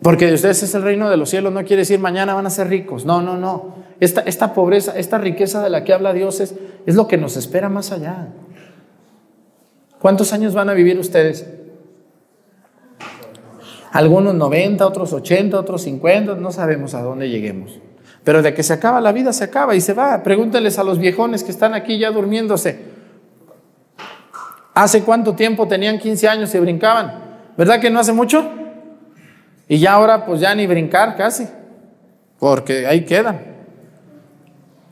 [0.00, 2.50] porque de ustedes es el reino de los cielos, no quiere decir mañana van a
[2.50, 3.04] ser ricos.
[3.04, 3.74] No, no, no.
[4.00, 6.54] Esta, esta pobreza, esta riqueza de la que habla Dios es,
[6.86, 8.28] es lo que nos espera más allá.
[9.98, 11.46] ¿Cuántos años van a vivir ustedes?
[13.94, 17.78] Algunos 90, otros 80, otros 50, no sabemos a dónde lleguemos.
[18.24, 20.20] Pero de que se acaba la vida, se acaba y se va.
[20.24, 22.76] Pregúntenles a los viejones que están aquí ya durmiéndose.
[24.74, 27.20] ¿Hace cuánto tiempo tenían 15 años y brincaban?
[27.56, 28.44] ¿Verdad que no hace mucho?
[29.68, 31.46] Y ya ahora pues ya ni brincar casi,
[32.40, 33.42] porque ahí quedan.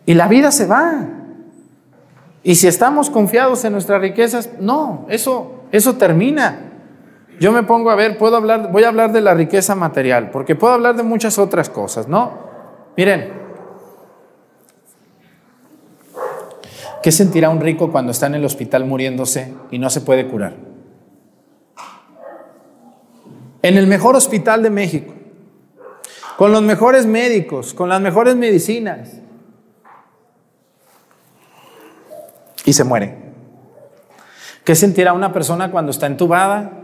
[0.06, 1.08] Y la vida se va.
[2.44, 6.71] Y si estamos confiados en nuestras riquezas, no, eso, eso termina.
[7.40, 10.54] Yo me pongo a ver, puedo hablar, voy a hablar de la riqueza material, porque
[10.54, 12.32] puedo hablar de muchas otras cosas, ¿no?
[12.96, 13.32] Miren,
[17.02, 20.72] ¿qué sentirá un rico cuando está en el hospital muriéndose y no se puede curar?
[23.62, 25.14] en el mejor hospital de México,
[26.36, 29.10] con los mejores médicos, con las mejores medicinas.
[32.64, 33.16] Y se muere.
[34.64, 36.81] ¿Qué sentirá una persona cuando está entubada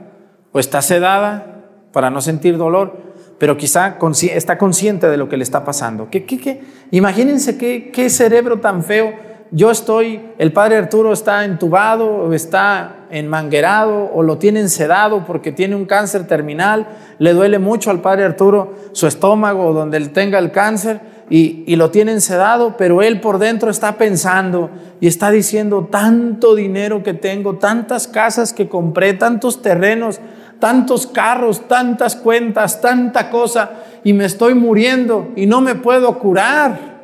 [0.53, 2.97] o está sedada para no sentir dolor,
[3.39, 3.99] pero quizá
[4.33, 6.09] está consciente de lo que le está pasando?
[6.11, 6.63] ¿Qué, qué, qué?
[6.91, 13.07] Imagínense qué, qué cerebro tan feo yo estoy, el padre Arturo está entubado o está
[13.11, 16.87] enmanguerado o lo tienen sedado porque tiene un cáncer terminal,
[17.19, 21.77] le duele mucho al padre Arturo su estómago donde él tenga el cáncer y, y
[21.77, 24.69] lo tienen sedado, pero él por dentro está pensando
[25.01, 30.21] y está diciendo tanto dinero que tengo, tantas casas que compré, tantos terrenos,
[30.59, 36.99] tantos carros, tantas cuentas, tanta cosa y me estoy muriendo y no me puedo curar.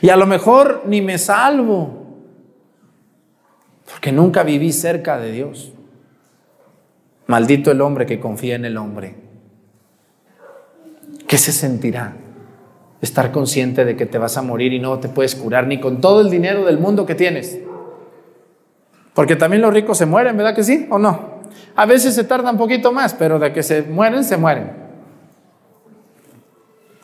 [0.00, 2.04] Y a lo mejor ni me salvo,
[3.90, 5.72] porque nunca viví cerca de Dios.
[7.26, 9.14] Maldito el hombre que confía en el hombre.
[11.26, 12.16] ¿Qué se sentirá?
[13.00, 16.00] Estar consciente de que te vas a morir y no te puedes curar ni con
[16.00, 17.58] todo el dinero del mundo que tienes.
[19.14, 21.40] Porque también los ricos se mueren, ¿verdad que sí o no?
[21.76, 24.72] A veces se tarda un poquito más, pero de que se mueren, se mueren.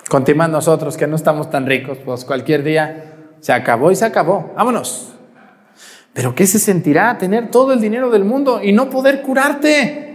[0.09, 4.53] Continuamos nosotros que no estamos tan ricos, pues cualquier día se acabó y se acabó.
[4.57, 5.15] Vámonos.
[6.13, 10.11] Pero ¿qué se sentirá tener todo el dinero del mundo y no poder curarte?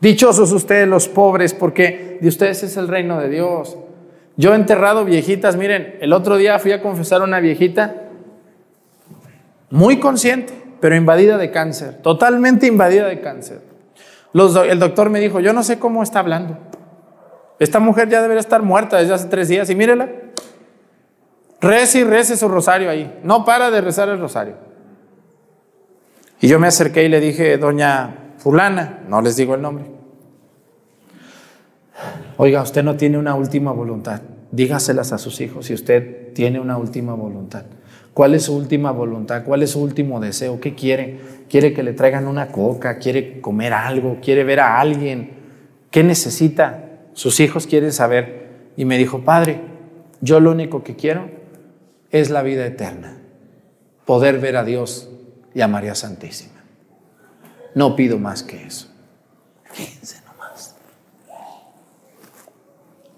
[0.00, 3.78] Dichosos ustedes los pobres, porque de ustedes es el reino de Dios.
[4.36, 8.02] Yo he enterrado viejitas, miren, el otro día fui a confesar a una viejita
[9.70, 13.60] muy consciente, pero invadida de cáncer, totalmente invadida de cáncer.
[14.32, 16.58] el doctor me dijo, yo no sé cómo está hablando.
[17.58, 20.08] Esta mujer ya debería estar muerta desde hace tres días y mírela.
[21.60, 23.18] Rece y rece su rosario ahí.
[23.22, 24.54] No para de rezar el rosario.
[26.40, 29.86] Y yo me acerqué y le dije, doña fulana, no les digo el nombre.
[32.36, 34.20] Oiga, usted no tiene una última voluntad.
[34.50, 37.64] Dígaselas a sus hijos si usted tiene una última voluntad.
[38.16, 39.44] ¿Cuál es su última voluntad?
[39.44, 40.58] ¿Cuál es su último deseo?
[40.58, 41.20] ¿Qué quiere?
[41.50, 42.96] ¿Quiere que le traigan una coca?
[42.96, 44.20] ¿Quiere comer algo?
[44.22, 45.32] ¿Quiere ver a alguien?
[45.90, 46.82] ¿Qué necesita?
[47.12, 48.70] Sus hijos quieren saber.
[48.74, 49.60] Y me dijo, Padre,
[50.22, 51.28] yo lo único que quiero
[52.10, 53.18] es la vida eterna.
[54.06, 55.10] Poder ver a Dios
[55.52, 56.64] y a María Santísima.
[57.74, 58.88] No pido más que eso.
[59.64, 60.74] Fíjense nomás.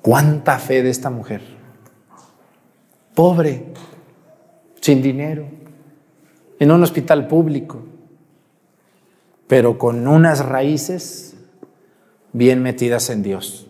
[0.02, 1.42] ¿Cuánta fe de esta mujer?
[3.14, 3.64] Pobre,
[4.80, 5.46] sin dinero,
[6.58, 7.84] en un hospital público,
[9.46, 11.36] pero con unas raíces
[12.32, 13.66] bien metidas en Dios.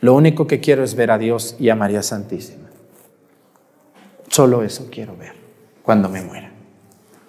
[0.00, 2.68] Lo único que quiero es ver a Dios y a María Santísima.
[4.28, 5.32] Solo eso quiero ver
[5.82, 6.50] cuando me muera.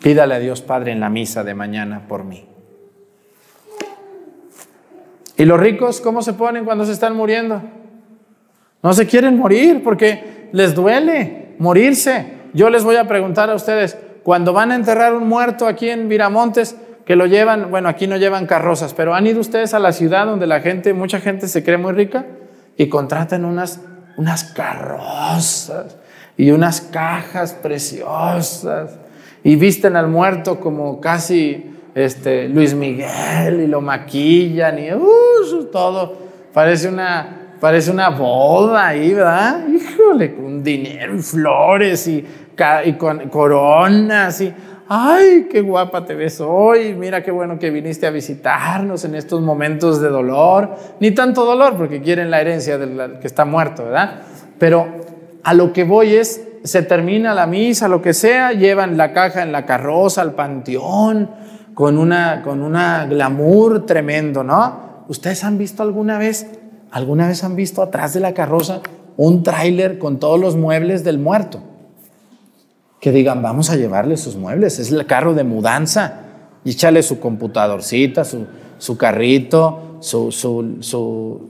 [0.01, 2.45] Pídale a Dios Padre en la misa de mañana por mí.
[5.37, 7.61] ¿Y los ricos cómo se ponen cuando se están muriendo?
[8.81, 12.36] No se quieren morir porque les duele morirse.
[12.57, 16.09] Yo les voy a preguntar a ustedes, cuando van a enterrar un muerto aquí en
[16.09, 19.93] Viramontes, que lo llevan, bueno, aquí no llevan carrozas, pero ¿han ido ustedes a la
[19.93, 22.25] ciudad donde la gente, mucha gente se cree muy rica?
[22.77, 23.81] y contratan unas,
[24.17, 25.97] unas carrozas
[26.37, 28.97] y unas cajas preciosas
[29.43, 36.27] y visten al muerto como casi este, Luis Miguel y lo maquillan y uh, todo.
[36.53, 39.67] Parece una, parece una boda ahí, ¿verdad?
[39.67, 42.25] Híjole, con dinero y flores y,
[42.85, 44.53] y con coronas y
[44.89, 49.41] ay, qué guapa te ves hoy, mira qué bueno que viniste a visitarnos en estos
[49.41, 54.21] momentos de dolor, ni tanto dolor porque quieren la herencia del que está muerto, ¿verdad?
[54.57, 54.87] Pero
[55.43, 59.43] a lo que voy es, se termina la misa, lo que sea, llevan la caja
[59.43, 61.29] en la carroza al panteón
[61.73, 65.05] con una, con una glamour tremendo, ¿no?
[65.07, 66.47] ¿Ustedes han visto alguna vez,
[66.91, 68.81] alguna vez han visto atrás de la carroza
[69.15, 71.59] un tráiler con todos los muebles del muerto?
[72.99, 76.21] Que digan, vamos a llevarle sus muebles, es el carro de mudanza,
[76.63, 78.45] y échale su computadorcita, su,
[78.77, 81.49] su carrito, su, su, su,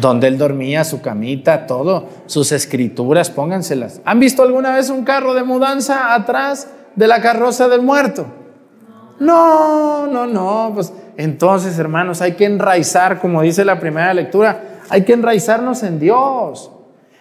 [0.00, 4.00] donde él dormía, su camita, todo, sus escrituras, pónganselas.
[4.04, 8.26] ¿Han visto alguna vez un carro de mudanza atrás de la carroza del muerto?
[9.20, 15.02] No, no, no, pues entonces hermanos hay que enraizar, como dice la primera lectura, hay
[15.02, 16.70] que enraizarnos en Dios.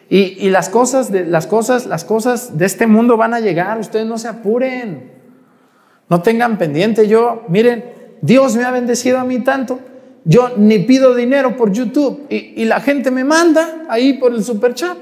[0.09, 4.05] Y, las, cosas de, las, cosas, las cosas de este mundo van a llegar, ustedes
[4.05, 5.11] no se apuren,
[6.07, 7.09] no tengan pendiente.
[7.09, 7.83] Yo, miren,
[8.21, 9.79] Dios me ha bendecido a mí tanto,
[10.23, 14.73] yo ni pido dinero por YouTube y, la gente me manda ahí por el super
[14.73, 14.97] chat.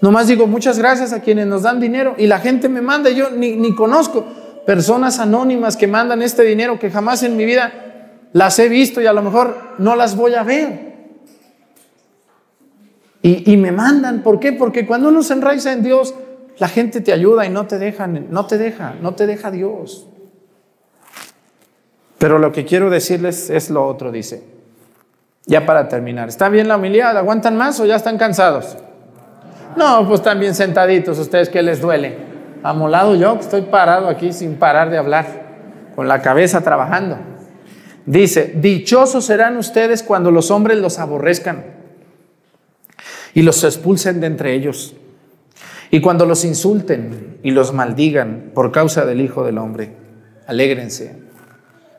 [0.00, 3.30] Nomás digo muchas gracias a quienes nos dan dinero y la gente me manda, yo
[3.30, 4.24] ni, ni conozco
[4.66, 7.72] personas anónimas que mandan este dinero que jamás en mi vida
[8.32, 10.89] las he visto y a lo mejor no las voy a ver.
[13.22, 14.52] Y, me mandan, ¿por qué?
[14.52, 16.14] Porque cuando uno se enraiza en Dios,
[16.58, 20.06] la gente te ayuda y no te deja, no te deja, no te deja Dios.
[22.16, 24.42] Pero lo que quiero decirles es lo otro, dice.
[25.44, 27.16] Ya para terminar, ¿está bien la humildad?
[27.18, 28.78] ¿Aguantan más o ya están cansados?
[29.76, 32.16] No, pues están bien sentaditos, ustedes qué les duele.
[32.62, 35.26] Amolado yo, estoy parado aquí sin parar de hablar,
[35.94, 37.18] con la cabeza trabajando.
[38.06, 41.79] Dice, dichosos serán ustedes cuando los hombres los aborrezcan
[43.34, 44.94] y los expulsen de entre ellos.
[45.90, 49.92] Y cuando los insulten y los maldigan por causa del Hijo del Hombre,
[50.46, 51.16] alégrense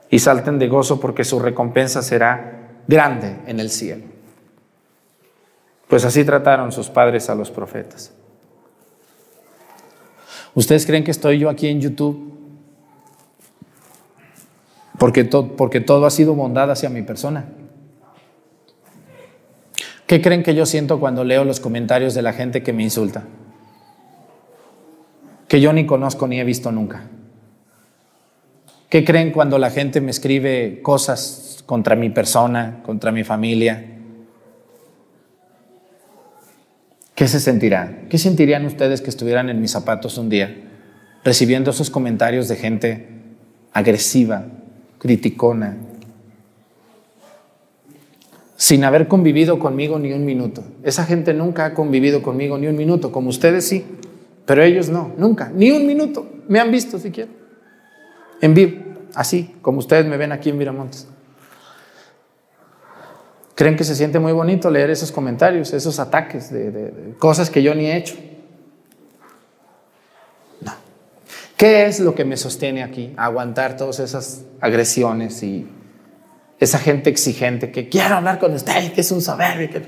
[0.09, 4.03] y salten de gozo porque su recompensa será grande en el cielo.
[5.87, 8.13] Pues así trataron sus padres a los profetas.
[10.53, 12.31] ¿Ustedes creen que estoy yo aquí en YouTube?
[14.97, 17.45] Porque, porque todo ha sido bondad hacia mi persona.
[20.11, 23.23] ¿Qué creen que yo siento cuando leo los comentarios de la gente que me insulta?
[25.47, 27.03] Que yo ni conozco ni he visto nunca.
[28.89, 33.85] ¿Qué creen cuando la gente me escribe cosas contra mi persona, contra mi familia?
[37.15, 38.01] ¿Qué se sentirá?
[38.09, 40.53] ¿Qué sentirían ustedes que estuvieran en mis zapatos un día
[41.23, 43.07] recibiendo esos comentarios de gente
[43.71, 44.43] agresiva,
[44.97, 45.77] criticona,
[48.61, 50.63] sin haber convivido conmigo ni un minuto.
[50.83, 53.83] Esa gente nunca ha convivido conmigo ni un minuto, como ustedes sí,
[54.45, 56.27] pero ellos no, nunca, ni un minuto.
[56.47, 57.31] Me han visto siquiera.
[58.39, 58.79] En vivo,
[59.15, 61.07] así, como ustedes me ven aquí en Miramontes.
[63.55, 67.63] ¿Creen que se siente muy bonito leer esos comentarios, esos ataques de, de cosas que
[67.63, 68.13] yo ni he hecho?
[70.61, 70.73] No.
[71.57, 73.11] ¿Qué es lo que me sostiene aquí?
[73.17, 75.67] Aguantar todas esas agresiones y
[76.61, 79.81] esa gente exigente que quiero hablar con usted, que es un soberbio,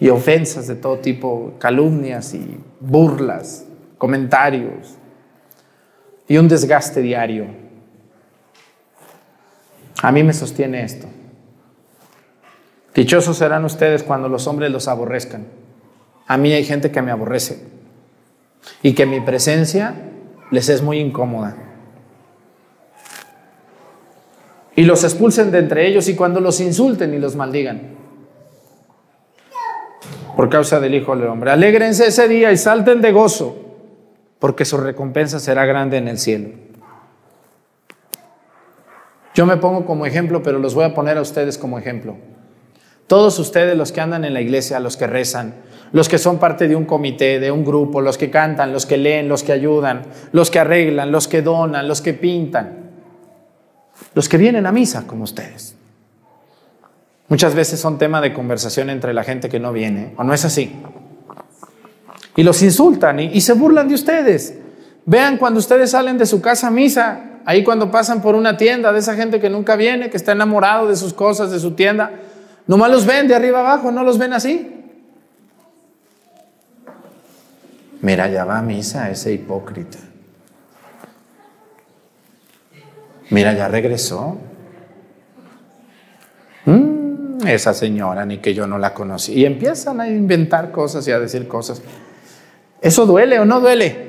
[0.00, 3.64] y ofensas de todo tipo, calumnias y burlas,
[3.98, 4.96] comentarios,
[6.26, 7.46] y un desgaste diario.
[10.02, 11.06] A mí me sostiene esto.
[12.92, 15.46] Dichosos serán ustedes cuando los hombres los aborrezcan.
[16.26, 17.62] A mí hay gente que me aborrece
[18.82, 19.94] y que mi presencia
[20.50, 21.65] les es muy incómoda.
[24.76, 27.96] Y los expulsen de entre ellos y cuando los insulten y los maldigan.
[30.36, 31.50] Por causa del Hijo del Hombre.
[31.50, 33.56] Alégrense ese día y salten de gozo,
[34.38, 36.50] porque su recompensa será grande en el cielo.
[39.34, 42.16] Yo me pongo como ejemplo, pero los voy a poner a ustedes como ejemplo.
[43.06, 45.54] Todos ustedes, los que andan en la iglesia, los que rezan,
[45.92, 48.98] los que son parte de un comité, de un grupo, los que cantan, los que
[48.98, 50.02] leen, los que ayudan,
[50.32, 52.85] los que arreglan, los que donan, los que pintan
[54.14, 55.74] los que vienen a misa como ustedes.
[57.28, 60.44] Muchas veces son tema de conversación entre la gente que no viene, ¿o no es
[60.44, 60.72] así?
[62.36, 64.54] Y los insultan y, se burlan de ustedes.
[65.06, 68.92] Vean cuando ustedes salen de su casa a misa, ahí cuando pasan por una tienda
[68.92, 72.10] de esa gente que nunca viene, que está enamorado de sus cosas, de su tienda,
[72.66, 74.72] Nomás los ven de arriba abajo, no los ven así.
[78.00, 79.98] Mira, ya va a misa ese hipócrita.
[83.30, 84.38] Mira, ya regresó.
[86.64, 89.34] Mm, esa señora, ni que yo no la conocí.
[89.34, 91.82] Y empiezan a inventar cosas y a decir cosas.
[92.80, 94.06] ¿Eso duele o no duele?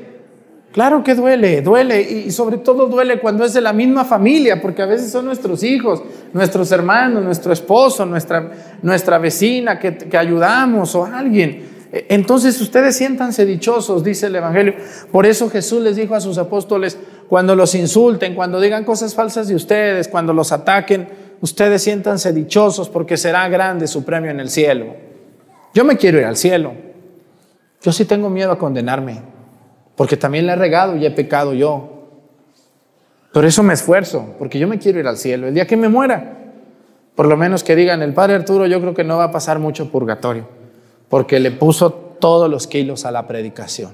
[0.72, 2.02] Claro que duele, duele.
[2.02, 5.64] Y sobre todo duele cuando es de la misma familia, porque a veces son nuestros
[5.64, 6.04] hijos,
[6.34, 8.52] nuestros hermanos, nuestro esposo, nuestra,
[8.82, 11.78] nuestra vecina que, que ayudamos o alguien.
[11.92, 14.76] E, entonces ustedes siéntanse dichosos, dice el Evangelio.
[15.12, 16.98] Por eso Jesús les dijo a sus apóstoles,
[17.28, 21.08] cuando los insulten, cuando digan cosas falsas de ustedes, cuando los ataquen,
[21.42, 24.96] ustedes siéntanse dichosos porque será grande su premio en el cielo.
[25.74, 26.74] Yo me quiero ir al cielo.
[27.82, 29.22] Yo sí tengo miedo a condenarme,
[29.96, 32.08] porque también le he regado y he pecado yo.
[33.34, 35.48] Por eso me esfuerzo, porque yo me quiero ir al cielo.
[35.48, 36.54] El día que me muera,
[37.16, 39.60] por lo menos que digan, el Padre Arturo yo creo que no va a pasar
[39.60, 40.58] mucho purgatorio
[41.10, 43.92] porque le puso todos los kilos a la predicación.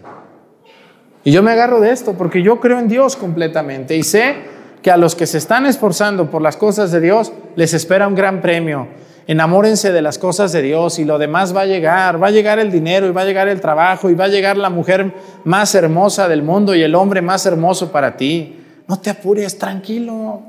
[1.24, 4.36] Y yo me agarro de esto porque yo creo en Dios completamente y sé
[4.82, 8.16] que a los que se están esforzando por las cosas de Dios les espera un
[8.16, 8.88] gran premio.
[9.26, 12.22] Enamórense de las cosas de Dios y lo demás va a llegar.
[12.22, 14.58] Va a llegar el dinero y va a llegar el trabajo y va a llegar
[14.58, 15.14] la mujer
[15.46, 18.60] más hermosa del mundo y el hombre más hermoso para ti.
[18.86, 20.42] No te apures, tranquilo.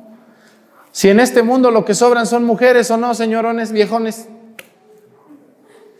[0.90, 4.28] Si en este mundo lo que sobran son mujeres o no, señorones viejones,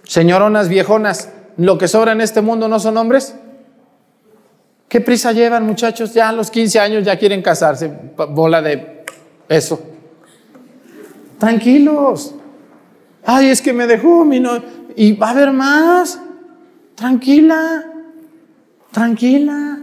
[0.04, 3.36] Señoronas viejonas, lo que sobra en este mundo no son hombres.
[4.94, 6.14] ¿Qué prisa llevan muchachos?
[6.14, 7.90] Ya a los 15 años ya quieren casarse,
[8.28, 9.04] bola de
[9.48, 9.82] eso.
[11.36, 12.32] Tranquilos.
[13.24, 14.62] Ay, es que me dejó mi no
[14.94, 16.20] y va a haber más.
[16.94, 17.84] Tranquila.
[18.92, 19.80] Tranquila.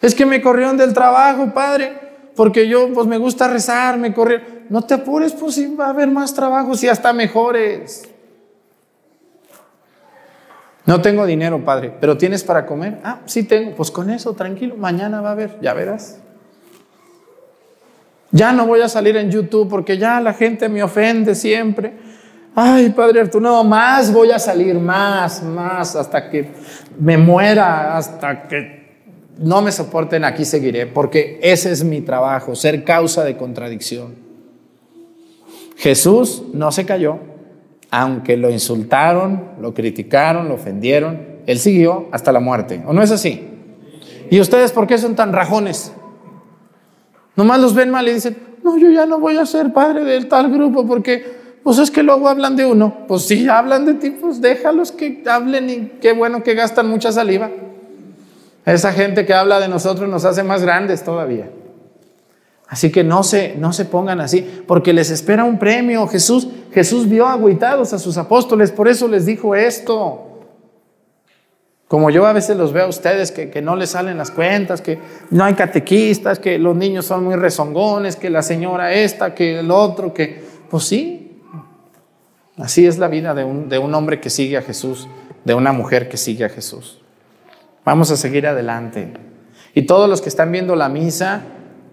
[0.00, 1.92] Es que me corrieron del trabajo, padre,
[2.34, 4.46] porque yo pues me gusta rezar, me corrieron.
[4.70, 8.08] No te apures, pues sí va a haber más trabajo, y hasta mejores.
[10.88, 12.96] No tengo dinero, padre, pero ¿tienes para comer?
[13.04, 13.72] Ah, sí tengo.
[13.76, 16.18] Pues con eso, tranquilo, mañana va a haber, ya verás.
[18.30, 21.92] Ya no voy a salir en YouTube porque ya la gente me ofende siempre.
[22.54, 26.52] Ay, Padre Arturo, no, más voy a salir, más, más, hasta que
[26.98, 29.02] me muera, hasta que
[29.36, 34.14] no me soporten, aquí seguiré, porque ese es mi trabajo, ser causa de contradicción.
[35.76, 37.18] Jesús no se cayó,
[37.90, 42.82] aunque lo insultaron, lo criticaron, lo ofendieron, él siguió hasta la muerte.
[42.86, 43.48] ¿O no es así?
[44.30, 45.92] ¿Y ustedes por qué son tan rajones?
[47.36, 50.28] Nomás los ven mal y dicen, no, yo ya no voy a ser padre del
[50.28, 51.24] tal grupo porque,
[51.62, 53.06] pues es que luego hablan de uno.
[53.08, 57.12] Pues si hablan de ti, pues déjalos que hablen y qué bueno que gastan mucha
[57.12, 57.50] saliva.
[58.66, 61.48] Esa gente que habla de nosotros nos hace más grandes todavía.
[62.68, 66.06] Así que no se, no se pongan así, porque les espera un premio.
[66.06, 70.26] Jesús, Jesús vio agüitados a sus apóstoles, por eso les dijo esto.
[71.88, 74.82] Como yo a veces los veo a ustedes que, que, no les salen las cuentas,
[74.82, 74.98] que
[75.30, 79.70] no hay catequistas, que los niños son muy rezongones, que la señora esta, que el
[79.70, 81.40] otro, que pues sí,
[82.58, 85.08] así es la vida de un, de un hombre que sigue a Jesús,
[85.46, 87.00] de una mujer que sigue a Jesús.
[87.86, 89.14] Vamos a seguir adelante.
[89.72, 91.40] Y todos los que están viendo la misa,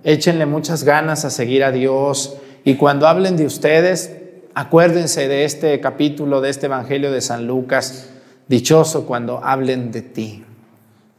[0.06, 4.12] échenle muchas ganas a seguir a Dios y cuando hablen de ustedes,
[4.54, 8.10] acuérdense de este capítulo de este Evangelio de San Lucas,
[8.48, 10.46] dichoso cuando hablen de ti,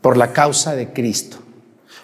[0.00, 1.38] por la causa de Cristo.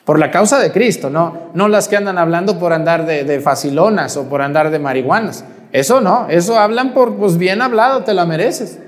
[0.04, 4.16] Por la causa de Cristo, no, no las que andan hablando por andar de, facilonas
[4.16, 5.44] o por andar de marihuanas.
[5.70, 8.80] Eso no, eso hablan por, pues bien hablado, te la mereces.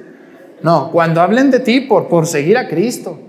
[0.63, 3.21] No, cuando hablen de ti por, por seguir a Cristo.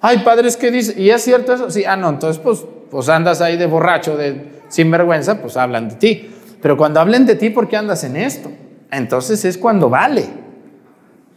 [0.00, 1.70] Ay, padre, es que dice, ¿y es cierto eso?
[1.70, 5.94] Sí, ah, no, entonces pues pues andas ahí de borracho, de sinvergüenza, pues hablan de
[5.96, 6.30] ti.
[6.60, 8.50] Pero cuando hablen de ti, ¿por qué andas en esto?
[8.90, 10.26] Entonces es cuando vale,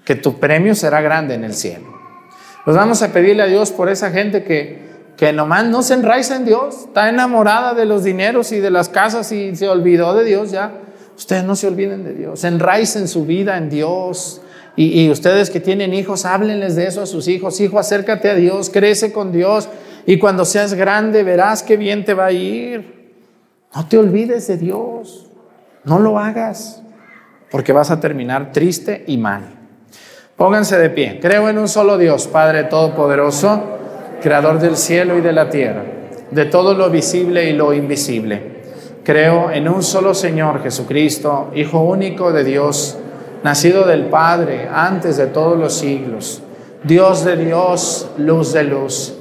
[0.05, 1.85] que tu premio será grande en el cielo.
[2.65, 4.79] Pues vamos a pedirle a Dios por esa gente que,
[5.17, 8.89] que nomás no se enraiza en Dios, está enamorada de los dineros y de las
[8.89, 10.71] casas y se olvidó de Dios ya.
[11.17, 14.41] Ustedes no se olviden de Dios, enraicen su vida en Dios.
[14.75, 17.59] Y, y ustedes que tienen hijos, háblenles de eso a sus hijos.
[17.59, 19.67] Hijo, acércate a Dios, crece con Dios
[20.05, 23.01] y cuando seas grande verás qué bien te va a ir.
[23.73, 25.27] No te olvides de Dios,
[25.83, 26.81] no lo hagas,
[27.49, 29.43] porque vas a terminar triste y mal.
[30.35, 31.19] Pónganse de pie.
[31.21, 33.77] Creo en un solo Dios, Padre Todopoderoso,
[34.21, 35.83] Creador del cielo y de la tierra,
[36.31, 38.61] de todo lo visible y lo invisible.
[39.03, 42.97] Creo en un solo Señor Jesucristo, Hijo único de Dios,
[43.43, 46.41] nacido del Padre antes de todos los siglos,
[46.83, 49.20] Dios de Dios, luz de luz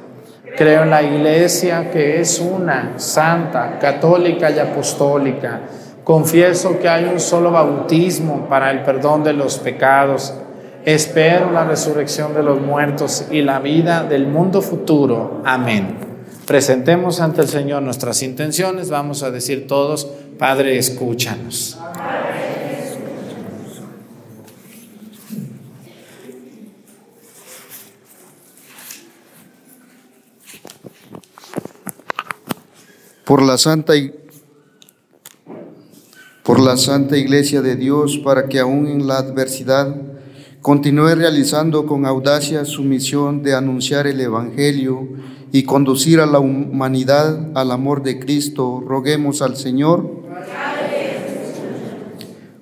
[0.55, 5.61] Creo en la Iglesia que es una, santa, católica y apostólica
[6.03, 10.33] Confieso que hay un solo bautismo para el perdón de los pecados.
[10.83, 15.41] Espero la resurrección de los muertos y la vida del mundo futuro.
[15.45, 15.95] Amén.
[16.47, 18.89] Presentemos ante el Señor nuestras intenciones.
[18.89, 20.07] Vamos a decir todos,
[20.39, 21.79] Padre, escúchanos.
[33.25, 33.93] Por la Santa
[36.43, 39.95] por la Santa Iglesia de Dios, para que aún en la adversidad
[40.61, 45.07] continúe realizando con audacia su misión de anunciar el Evangelio
[45.51, 50.21] y conducir a la humanidad al amor de Cristo, roguemos al Señor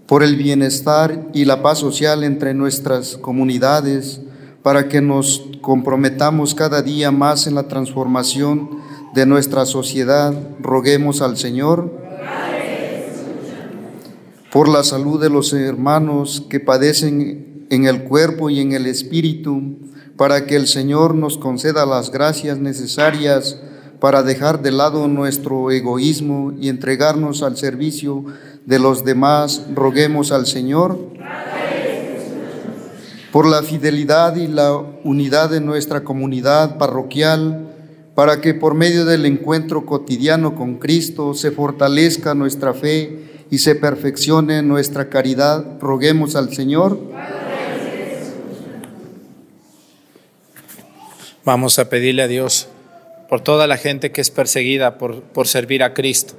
[0.06, 4.22] por el bienestar y la paz social entre nuestras comunidades,
[4.64, 8.70] para que nos comprometamos cada día más en la transformación
[9.14, 11.92] de nuestra sociedad, roguemos al Señor
[14.52, 19.78] por la salud de los hermanos que padecen en el cuerpo y en el espíritu,
[20.18, 23.60] para que el Señor nos conceda las gracias necesarias
[24.00, 28.26] para dejar de lado nuestro egoísmo y entregarnos al servicio
[28.66, 30.98] de los demás, roguemos al Señor.
[33.32, 37.69] Por la fidelidad y la unidad de nuestra comunidad parroquial,
[38.20, 43.76] para que por medio del encuentro cotidiano con Cristo se fortalezca nuestra fe y se
[43.76, 47.00] perfeccione nuestra caridad, roguemos al Señor.
[51.46, 52.68] Vamos a pedirle a Dios
[53.30, 56.34] por toda la gente que es perseguida por, por servir a Cristo,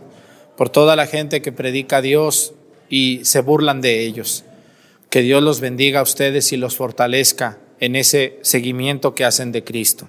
[0.59, 2.53] por toda la gente que predica a Dios
[2.91, 4.45] y se burlan de ellos.
[5.09, 9.65] Que Dios los bendiga a ustedes y los fortalezca en ese seguimiento que hacen de
[9.65, 10.09] Cristo.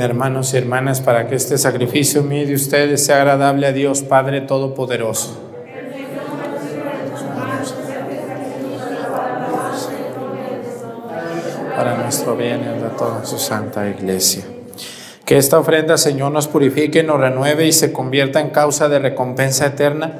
[0.00, 4.40] Hermanos y hermanas para que este sacrificio mío de ustedes sea agradable a Dios Padre
[4.40, 5.38] Todopoderoso.
[11.76, 14.44] Para nuestro bien y de toda su santa iglesia.
[15.26, 19.66] Que esta ofrenda, Señor, nos purifique, nos renueve y se convierta en causa de recompensa
[19.66, 20.12] eterna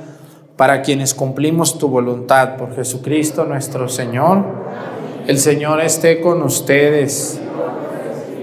[0.57, 4.45] para quienes cumplimos tu voluntad por Jesucristo nuestro Señor.
[5.27, 7.41] El Señor esté con ustedes.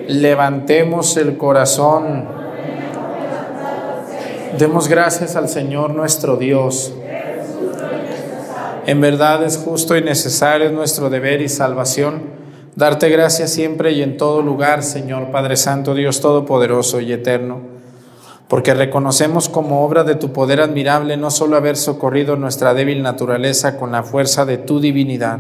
[0.08, 2.26] Levantemos el corazón.
[4.58, 6.94] Demos gracias al Señor nuestro Dios.
[8.86, 12.22] En verdad es justo y necesario nuestro deber y salvación
[12.76, 17.78] darte gracias siempre y en todo lugar, Señor Padre Santo, Dios Todopoderoso y Eterno
[18.48, 23.78] porque reconocemos como obra de tu poder admirable no solo haber socorrido nuestra débil naturaleza
[23.78, 25.40] con la fuerza de tu divinidad,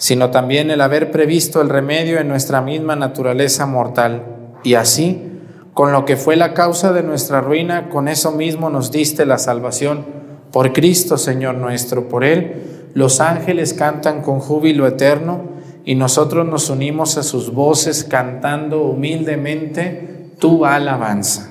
[0.00, 4.24] sino también el haber previsto el remedio en nuestra misma naturaleza mortal.
[4.64, 5.30] Y así,
[5.74, 9.36] con lo que fue la causa de nuestra ruina, con eso mismo nos diste la
[9.36, 10.06] salvación.
[10.52, 15.42] Por Cristo, Señor nuestro, por Él, los ángeles cantan con júbilo eterno
[15.84, 21.50] y nosotros nos unimos a sus voces cantando humildemente tu alabanza.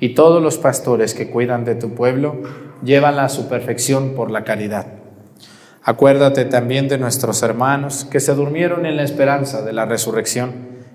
[0.00, 2.36] y todos los pastores que cuidan de tu pueblo
[2.82, 4.86] llévala a su perfección por la caridad.
[5.82, 10.52] Acuérdate también de nuestros hermanos que se durmieron en la esperanza de la resurrección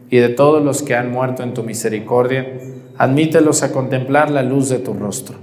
[0.10, 2.60] y de todos los que han muerto en tu misericordia,
[2.97, 5.38] admítelos a contemplar la luz de tu rostro.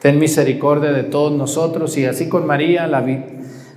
[0.00, 3.04] Ten misericordia de todos nosotros y así con María, la,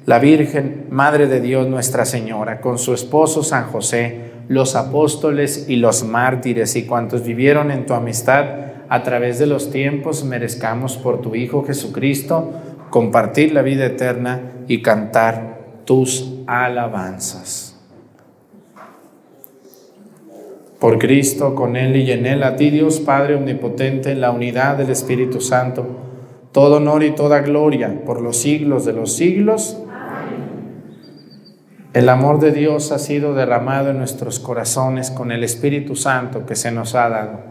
[0.06, 5.78] la Virgen, Madre de Dios Nuestra Señora, con su esposo San José, los apóstoles y
[5.78, 11.22] los mártires y cuantos vivieron en tu amistad a través de los tiempos, merezcamos por
[11.22, 12.52] tu Hijo Jesucristo
[12.90, 17.80] compartir la vida eterna y cantar tus alabanzas.
[20.78, 24.76] Por Cristo, con Él y en Él, a ti Dios Padre Omnipotente, en la unidad
[24.76, 25.88] del Espíritu Santo,
[26.52, 29.78] todo honor y toda gloria por los siglos de los siglos.
[31.94, 36.58] El amor de Dios ha sido derramado en nuestros corazones con el Espíritu Santo que
[36.58, 37.51] se nos ha dado.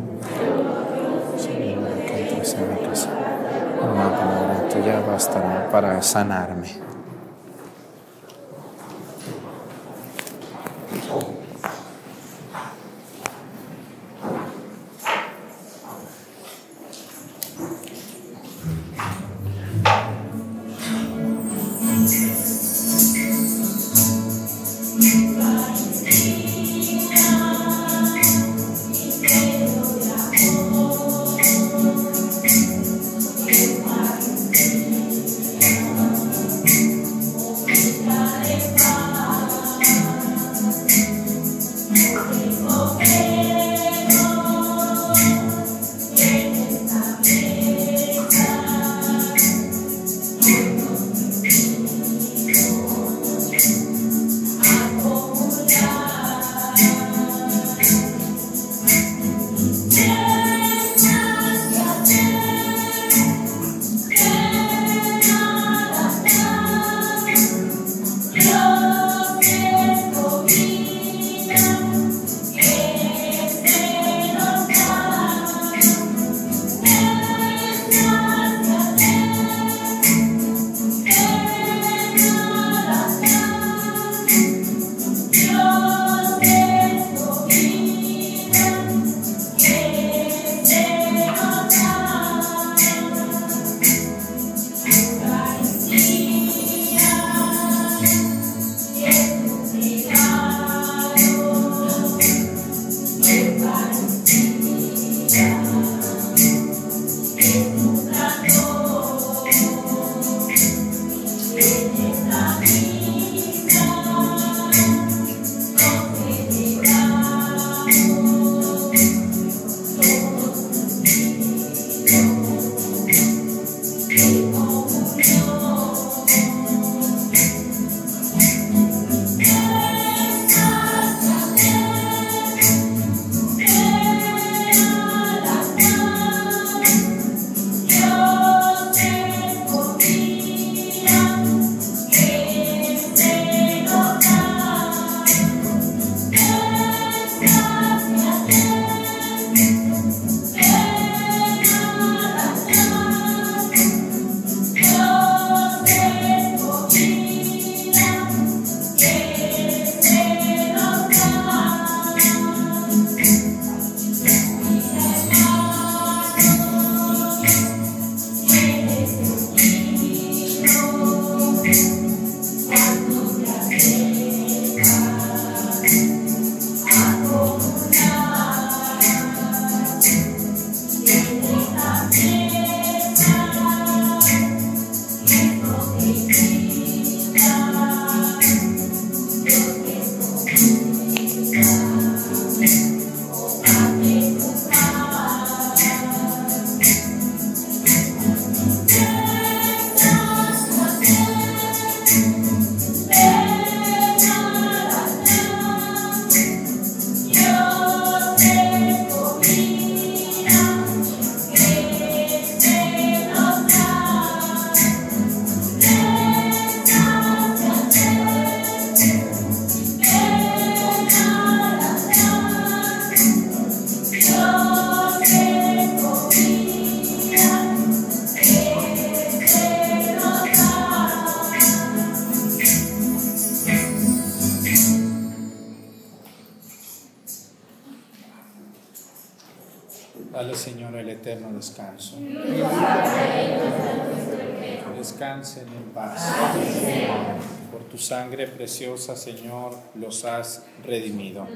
[248.11, 251.47] Sangre preciosa, Señor, los has redimido.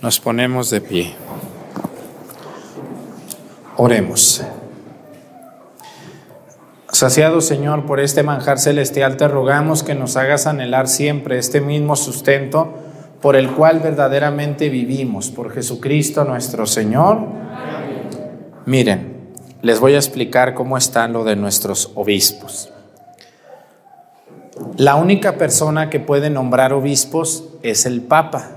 [0.00, 1.12] Nos ponemos de pie.
[3.76, 4.42] Oremos.
[6.92, 11.96] Saciado Señor por este manjar celestial, te rogamos que nos hagas anhelar siempre este mismo
[11.96, 12.74] sustento
[13.20, 17.26] por el cual verdaderamente vivimos, por Jesucristo nuestro Señor.
[18.66, 19.11] Miren,
[19.62, 22.70] les voy a explicar cómo está lo de nuestros obispos.
[24.76, 28.50] La única persona que puede nombrar obispos es el Papa.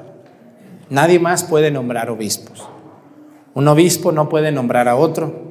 [0.90, 2.68] Nadie más puede nombrar obispos.
[3.54, 5.46] Un obispo no puede nombrar a otro,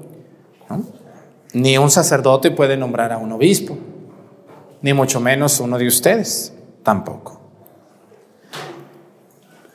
[1.52, 3.78] ni un sacerdote puede nombrar a un obispo,
[4.82, 6.52] ni mucho menos uno de ustedes
[6.82, 7.40] tampoco.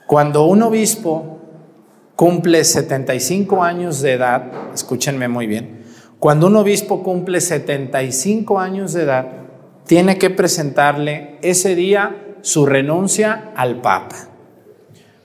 [0.05, 1.38] Cuando un obispo
[2.19, 4.43] cumple 75 años de edad,
[4.73, 5.85] escúchenme muy bien,
[6.19, 9.27] cuando un obispo cumple 75 años de edad,
[9.85, 14.17] tiene que presentarle ese día su renuncia al Papa.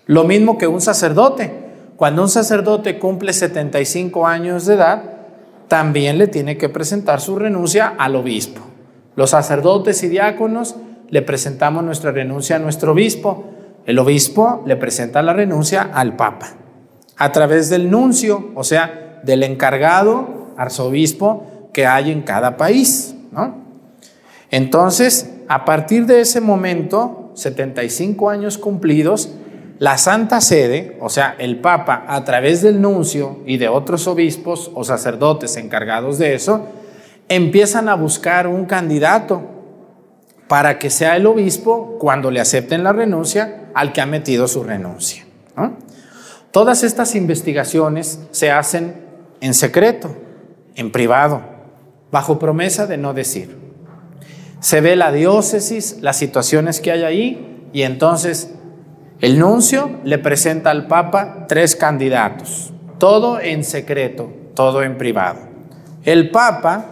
[0.07, 1.53] Lo mismo que un sacerdote.
[1.97, 5.03] Cuando un sacerdote cumple 75 años de edad,
[5.66, 8.61] también le tiene que presentar su renuncia al obispo.
[9.16, 10.76] Los sacerdotes y diáconos
[11.11, 13.47] le presentamos nuestra renuncia a nuestro obispo.
[13.84, 16.59] El obispo le presenta la renuncia al Papa
[17.17, 23.15] a través del nuncio, o sea, del encargado arzobispo que hay en cada país.
[24.51, 29.31] Entonces, a partir de ese momento, 75 años cumplidos,
[29.79, 34.71] la Santa Sede, o sea, el Papa, a través del nuncio y de otros obispos
[34.75, 36.69] o sacerdotes encargados de eso,
[37.29, 39.43] empiezan a buscar un candidato
[40.47, 44.62] para que sea el obispo cuando le acepten la renuncia al que ha metido su
[44.62, 45.25] renuncia.
[46.55, 48.94] Todas estas investigaciones se hacen
[49.40, 50.14] en secreto,
[50.76, 51.42] en privado,
[52.12, 53.59] bajo promesa de no decir.
[54.61, 58.55] Se ve la diócesis, las situaciones que hay ahí, y entonces
[59.18, 65.40] el nuncio le presenta al Papa tres candidatos, todo en secreto, todo en privado.
[66.05, 66.84] El Papa,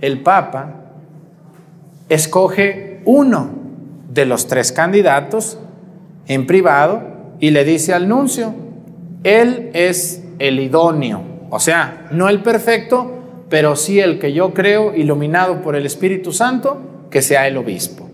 [0.00, 0.74] el Papa
[2.08, 3.48] escoge uno
[4.12, 5.56] de los tres candidatos
[6.26, 7.04] en privado
[7.38, 8.71] y le dice al nuncio,
[9.24, 13.10] él es el idóneo, o sea, no el perfecto,
[13.48, 18.08] pero sí el que yo creo, iluminado por el Espíritu Santo, que sea el obispo.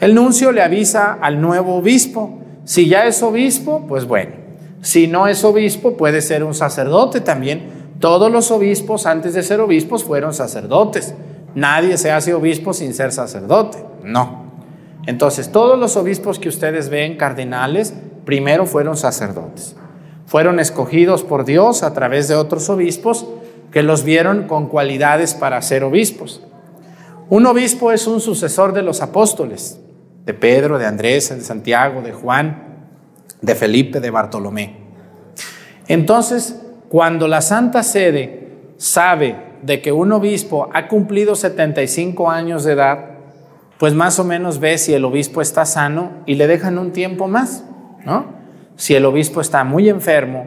[0.00, 4.32] El nuncio le avisa al nuevo obispo, si ya es obispo, pues bueno,
[4.80, 7.94] si no es obispo, puede ser un sacerdote también.
[8.00, 11.14] Todos los obispos antes de ser obispos fueron sacerdotes.
[11.54, 13.78] Nadie se hace obispo sin ser sacerdote.
[14.02, 14.44] No.
[15.06, 19.76] Entonces, todos los obispos que ustedes ven, cardinales, primero fueron sacerdotes.
[20.26, 23.26] Fueron escogidos por Dios a través de otros obispos
[23.70, 26.42] que los vieron con cualidades para ser obispos.
[27.28, 29.80] Un obispo es un sucesor de los apóstoles,
[30.24, 32.88] de Pedro, de Andrés, de Santiago, de Juan,
[33.40, 34.76] de Felipe, de Bartolomé.
[35.88, 42.72] Entonces, cuando la Santa Sede sabe de que un obispo ha cumplido 75 años de
[42.72, 42.98] edad,
[43.78, 47.26] pues más o menos ve si el obispo está sano y le dejan un tiempo
[47.26, 47.64] más,
[48.04, 48.43] ¿no?
[48.76, 50.46] Si el obispo está muy enfermo,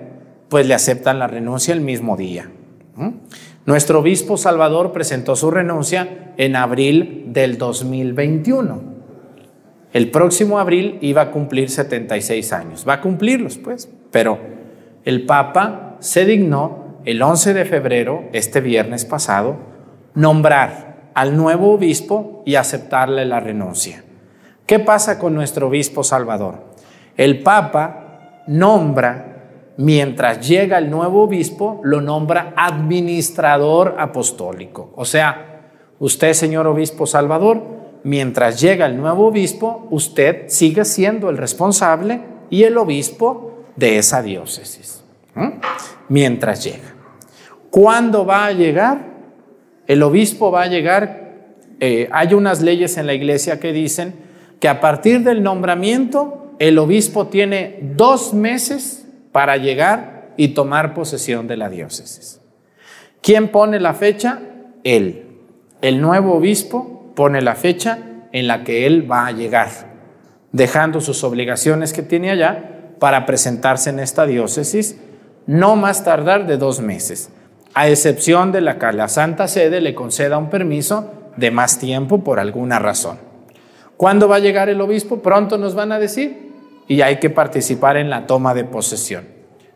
[0.50, 2.50] pues le aceptan la renuncia el mismo día.
[3.66, 8.82] Nuestro obispo Salvador presentó su renuncia en abril del 2021.
[9.94, 12.86] El próximo abril iba a cumplir 76 años.
[12.88, 14.40] Va a cumplirlos, pues, pero
[15.06, 19.58] el Papa se dignó el 11 de febrero, este viernes pasado,
[20.14, 24.04] nombrar al nuevo obispo y aceptarle la renuncia.
[24.66, 26.66] ¿Qué pasa con nuestro obispo Salvador?
[27.16, 28.07] El Papa
[28.48, 34.92] nombra, mientras llega el nuevo obispo, lo nombra administrador apostólico.
[34.96, 37.62] O sea, usted, señor obispo Salvador,
[38.04, 44.22] mientras llega el nuevo obispo, usted sigue siendo el responsable y el obispo de esa
[44.22, 45.04] diócesis.
[46.10, 46.96] Mientras llega.
[47.70, 49.06] ¿Cuándo va a llegar?
[49.86, 51.28] El obispo va a llegar.
[51.80, 54.16] Eh, hay unas leyes en la iglesia que dicen
[54.60, 61.48] que a partir del nombramiento el obispo tiene dos meses para llegar y tomar posesión
[61.48, 62.42] de la diócesis.
[63.22, 64.40] ¿Quién pone la fecha?
[64.84, 65.26] Él.
[65.82, 68.00] El nuevo obispo pone la fecha
[68.32, 69.70] en la que él va a llegar,
[70.52, 74.98] dejando sus obligaciones que tiene allá para presentarse en esta diócesis,
[75.46, 77.32] no más tardar de dos meses
[77.78, 82.24] a excepción de la que la Santa Sede le conceda un permiso de más tiempo
[82.24, 83.20] por alguna razón.
[83.98, 85.22] ¿Cuándo va a llegar el obispo?
[85.22, 86.47] Pronto nos van a decir.
[86.88, 89.28] Y hay que participar en la toma de posesión.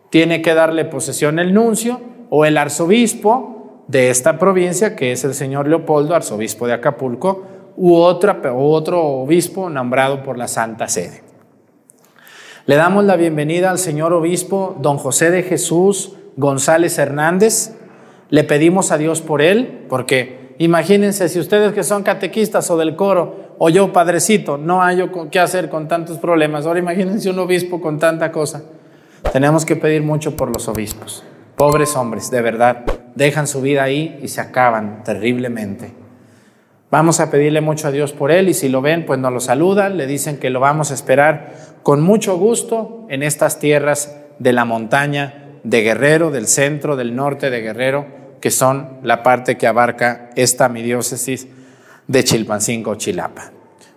[0.10, 5.34] Tiene que darle posesión el nuncio o el arzobispo de esta provincia, que es el
[5.34, 7.44] señor Leopoldo, arzobispo de Acapulco,
[7.78, 11.24] u otra, otro obispo nombrado por la Santa Sede.
[12.66, 17.76] Le damos la bienvenida al señor obispo don José de Jesús González Hernández.
[18.30, 22.96] Le pedimos a Dios por él, porque imagínense si ustedes que son catequistas o del
[22.96, 26.66] coro, o yo padrecito, no hay qué hacer con tantos problemas.
[26.66, 28.64] Ahora imagínense un obispo con tanta cosa.
[29.32, 31.24] Tenemos que pedir mucho por los obispos.
[31.58, 32.84] Pobres hombres, de verdad,
[33.14, 35.94] dejan su vida ahí y se acaban terriblemente.
[36.90, 39.40] Vamos a pedirle mucho a Dios por él y si lo ven, pues nos lo
[39.40, 44.54] saludan, le dicen que lo vamos a esperar con mucho gusto en estas tierras de
[44.54, 48.08] la montaña de Guerrero, del centro, del norte de Guerrero,
[48.42, 51.48] que son la parte que abarca esta mi diócesis
[52.12, 53.52] de Chilpancingo, Chilapa.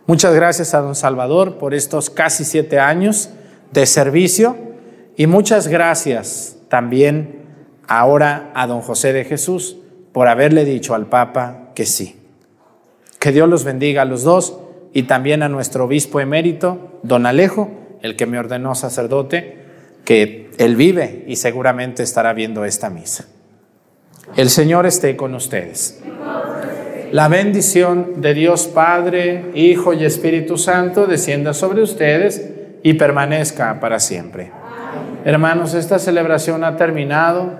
[0.06, 3.30] Muchas gracias a don Salvador por estos casi siete años
[3.72, 4.56] de servicio
[5.16, 7.42] y muchas gracias también
[7.88, 9.76] ahora a don José de Jesús
[10.12, 12.20] por haberle dicho al Papa que sí.
[13.18, 14.58] Que Dios los bendiga a los dos
[14.92, 17.70] y también a nuestro obispo emérito, don Alejo,
[18.00, 19.58] el que me ordenó sacerdote,
[20.04, 23.26] que él vive y seguramente estará viendo esta misa.
[24.36, 26.00] El Señor esté con ustedes.
[27.14, 32.50] La bendición de Dios Padre, Hijo y Espíritu Santo descienda sobre ustedes
[32.82, 34.50] y permanezca para siempre.
[35.24, 37.52] Hermanos, esta celebración ha terminado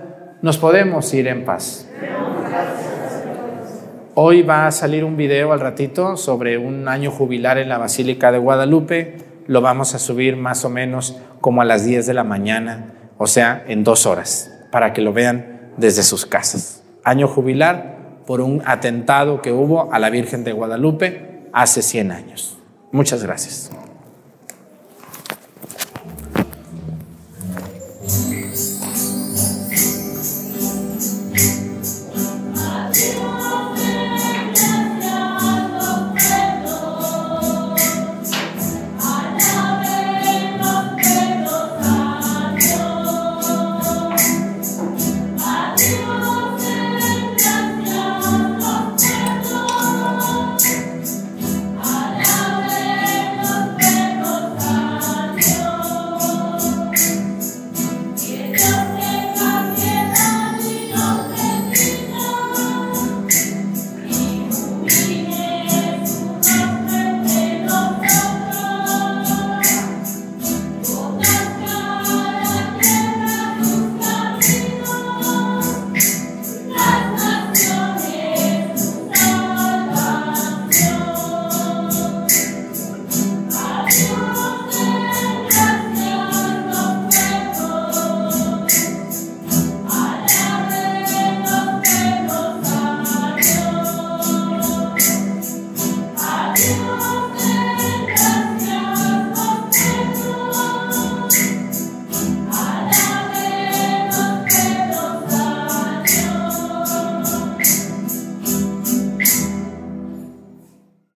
[0.42, 1.88] nos podemos ir en paz.
[4.14, 8.32] Hoy va a salir un video al ratito sobre un año jubilar en la Basílica
[8.32, 9.18] de Guadalupe.
[9.46, 12.86] Lo vamos a subir más o menos como a las 10 de la mañana,
[13.18, 16.82] o sea, en dos horas, para que lo vean desde sus casas.
[17.04, 17.94] Año jubilar
[18.26, 22.58] por un atentado que hubo a la Virgen de Guadalupe hace 100 años.
[22.92, 23.70] Muchas gracias.